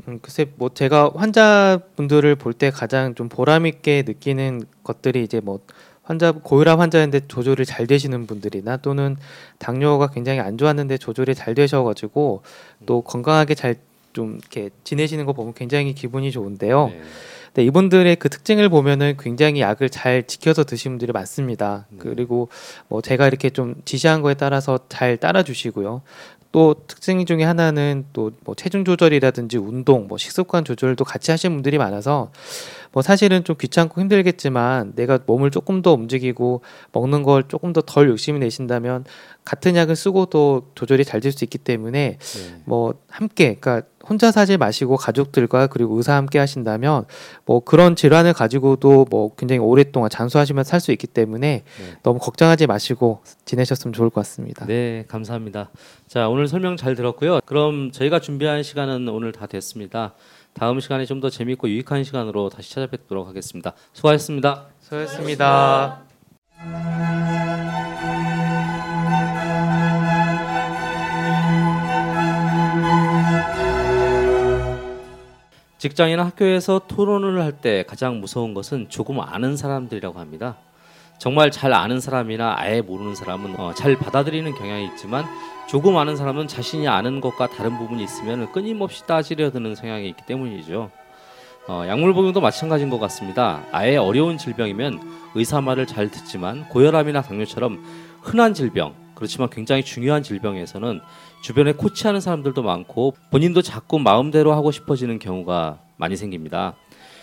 음, 0.08 0.18
글쎄 0.22 0.46
뭐 0.56 0.70
제가 0.70 1.10
환자분들을 1.14 2.36
볼 2.36 2.54
때 2.54 2.70
가장 2.70 3.14
좀 3.14 3.28
보람 3.28 3.66
있게 3.66 4.04
느끼는 4.06 4.62
것들이 4.84 5.22
이제 5.22 5.40
뭐 5.40 5.60
환자 6.08 6.32
고혈압 6.32 6.80
환자인데 6.80 7.28
조절이 7.28 7.66
잘 7.66 7.86
되시는 7.86 8.26
분들이나 8.26 8.78
또는 8.78 9.16
당뇨가 9.58 10.08
굉장히 10.08 10.40
안 10.40 10.56
좋았는데 10.56 10.98
조절이 10.98 11.34
잘 11.34 11.54
되셔가지고 11.54 12.42
또 12.86 13.02
건강하게 13.02 13.54
잘 13.54 13.76
좀 14.18 14.38
이렇게 14.38 14.70
지내시는 14.82 15.26
거 15.26 15.32
보면 15.32 15.54
굉장히 15.54 15.94
기분이 15.94 16.32
좋은데요. 16.32 16.88
네. 16.88 17.02
네, 17.54 17.64
이분들의 17.64 18.16
그 18.16 18.28
특징을 18.28 18.68
보면은 18.68 19.16
굉장히 19.18 19.60
약을 19.60 19.90
잘 19.90 20.26
지켜서 20.26 20.64
드시는 20.64 20.94
분들이 20.94 21.12
많습니다. 21.12 21.86
네. 21.90 21.98
그리고 22.00 22.48
뭐 22.88 23.00
제가 23.00 23.26
이렇게 23.26 23.50
좀 23.50 23.76
지시한 23.84 24.22
거에 24.22 24.34
따라서 24.34 24.80
잘 24.88 25.16
따라 25.16 25.42
주시고요. 25.42 26.02
또 26.50 26.74
특징 26.86 27.24
중에 27.24 27.44
하나는 27.44 28.06
또 28.12 28.32
뭐 28.44 28.54
체중 28.54 28.84
조절이라든지 28.84 29.58
운동, 29.58 30.08
뭐 30.08 30.18
식습관 30.18 30.64
조절도 30.64 31.04
같이 31.04 31.30
하시는 31.30 31.54
분들이 31.54 31.78
많아서 31.78 32.30
뭐 32.92 33.02
사실은 33.02 33.44
좀 33.44 33.56
귀찮고 33.58 34.00
힘들겠지만 34.00 34.92
내가 34.94 35.18
몸을 35.26 35.50
조금 35.50 35.82
더 35.82 35.92
움직이고 35.92 36.62
먹는 36.92 37.22
걸 37.22 37.44
조금 37.48 37.72
더덜 37.72 38.08
열심히 38.10 38.38
내신다면 38.40 39.04
같은 39.44 39.76
약을 39.76 39.96
쓰고도 39.96 40.72
조절이 40.74 41.04
잘 41.04 41.20
될 41.20 41.32
수 41.32 41.44
있기 41.44 41.58
때문에 41.58 42.18
네. 42.18 42.62
뭐 42.64 42.94
함께 43.08 43.54
그러니까 43.54 43.86
혼자 44.08 44.30
사지 44.30 44.56
마시고 44.56 44.96
가족들과 44.96 45.66
그리고 45.66 45.96
의사 45.96 46.14
함께 46.14 46.38
하신다면 46.38 47.04
뭐 47.44 47.60
그런 47.60 47.94
질환을 47.96 48.32
가지고도 48.32 49.06
뭐 49.10 49.34
굉장히 49.36 49.58
오랫동안 49.58 50.08
장수하시면 50.10 50.64
살 50.64 50.80
수 50.80 50.92
있기 50.92 51.06
때문에 51.08 51.64
네. 51.64 51.96
너무 52.02 52.18
걱정하지 52.20 52.66
마시고 52.66 53.22
지내셨으면 53.44 53.92
좋을 53.92 54.10
것 54.10 54.20
같습니다. 54.20 54.64
네, 54.66 55.04
감사합니다. 55.08 55.70
자, 56.06 56.28
오늘 56.28 56.46
설명 56.48 56.76
잘 56.76 56.94
들었고요. 56.94 57.40
그럼 57.44 57.90
저희가 57.90 58.20
준비한 58.20 58.62
시간은 58.62 59.08
오늘 59.08 59.32
다 59.32 59.46
됐습니다. 59.46 60.14
다음 60.58 60.80
시간에 60.80 61.04
좀 61.04 61.18
더 61.20 61.30
재밌고 61.30 61.68
유익한 61.68 62.04
시간으로 62.04 62.48
다시 62.48 62.72
찾아뵙도록 62.74 63.26
하겠습니다. 63.28 63.74
수고하셨습니다. 63.92 64.66
수고하셨습니다. 64.80 66.02
직장이나 75.78 76.24
학교에서 76.26 76.80
토론을 76.88 77.40
할 77.42 77.52
때 77.60 77.84
가장 77.86 78.20
무서운 78.20 78.52
것은 78.54 78.88
조금 78.88 79.20
아는 79.20 79.56
사람들이라고 79.56 80.18
합니다. 80.18 80.56
정말 81.18 81.50
잘 81.50 81.72
아는 81.72 82.00
사람이나 82.00 82.54
아예 82.56 82.80
모르는 82.80 83.14
사람은 83.14 83.58
어, 83.58 83.74
잘 83.74 83.96
받아들이는 83.96 84.54
경향이 84.54 84.86
있지만 84.86 85.24
조금 85.68 85.96
아는 85.96 86.16
사람은 86.16 86.46
자신이 86.48 86.88
아는 86.88 87.20
것과 87.20 87.48
다른 87.48 87.76
부분이 87.76 88.02
있으면 88.02 88.50
끊임없이 88.52 89.06
따지려 89.06 89.50
드는 89.50 89.74
성향이 89.74 90.08
있기 90.08 90.24
때문이죠. 90.26 90.90
어, 91.68 91.84
약물 91.86 92.14
복용도 92.14 92.40
마찬가지인 92.40 92.88
것 92.88 92.98
같습니다. 92.98 93.62
아예 93.72 93.96
어려운 93.96 94.38
질병이면 94.38 95.00
의사 95.34 95.60
말을 95.60 95.86
잘 95.86 96.10
듣지만 96.10 96.66
고혈압이나 96.68 97.20
당뇨처럼 97.20 97.84
흔한 98.22 98.54
질병, 98.54 98.94
그렇지만 99.14 99.50
굉장히 99.50 99.82
중요한 99.82 100.22
질병에서는 100.22 101.00
주변에 101.42 101.72
코치하는 101.72 102.20
사람들도 102.20 102.62
많고 102.62 103.14
본인도 103.30 103.60
자꾸 103.62 103.98
마음대로 103.98 104.54
하고 104.54 104.70
싶어지는 104.70 105.18
경우가 105.18 105.78
많이 105.96 106.16
생깁니다. 106.16 106.74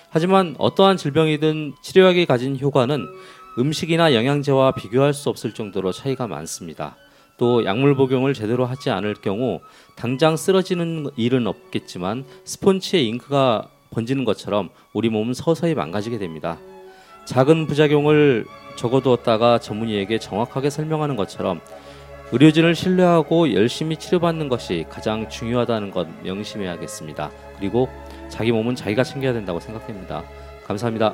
하지만 0.09 0.55
어떠한 0.59 0.97
질병이든 0.97 1.73
치료약이 1.81 2.25
가진 2.25 2.59
효과는 2.59 3.07
음식이나 3.57 4.13
영양제와 4.13 4.71
비교할 4.71 5.13
수 5.13 5.29
없을 5.29 5.53
정도로 5.53 5.91
차이가 5.91 6.27
많습니다. 6.27 6.95
또 7.37 7.65
약물 7.65 7.95
복용을 7.95 8.33
제대로 8.33 8.65
하지 8.65 8.89
않을 8.89 9.15
경우 9.15 9.59
당장 9.95 10.37
쓰러지는 10.37 11.09
일은 11.15 11.47
없겠지만 11.47 12.25
스폰지에 12.43 13.01
잉크가 13.01 13.69
번지는 13.91 14.25
것처럼 14.25 14.69
우리 14.93 15.09
몸은 15.09 15.33
서서히 15.33 15.73
망가지게 15.73 16.17
됩니다. 16.17 16.57
작은 17.25 17.67
부작용을 17.67 18.45
적어두었다가 18.75 19.59
전문의에게 19.59 20.19
정확하게 20.19 20.69
설명하는 20.69 21.15
것처럼 21.15 21.61
의료진을 22.31 22.75
신뢰하고 22.75 23.53
열심히 23.53 23.97
치료받는 23.97 24.49
것이 24.49 24.85
가장 24.89 25.29
중요하다는 25.29 25.91
것 25.91 26.07
명심해야겠습니다. 26.23 27.31
그리고 27.59 27.87
자기 28.29 28.51
몸은 28.51 28.75
자기가 28.75 29.03
챙겨야 29.03 29.33
된다고 29.33 29.59
생각됩니다. 29.59 30.23
감사합니다. 30.65 31.13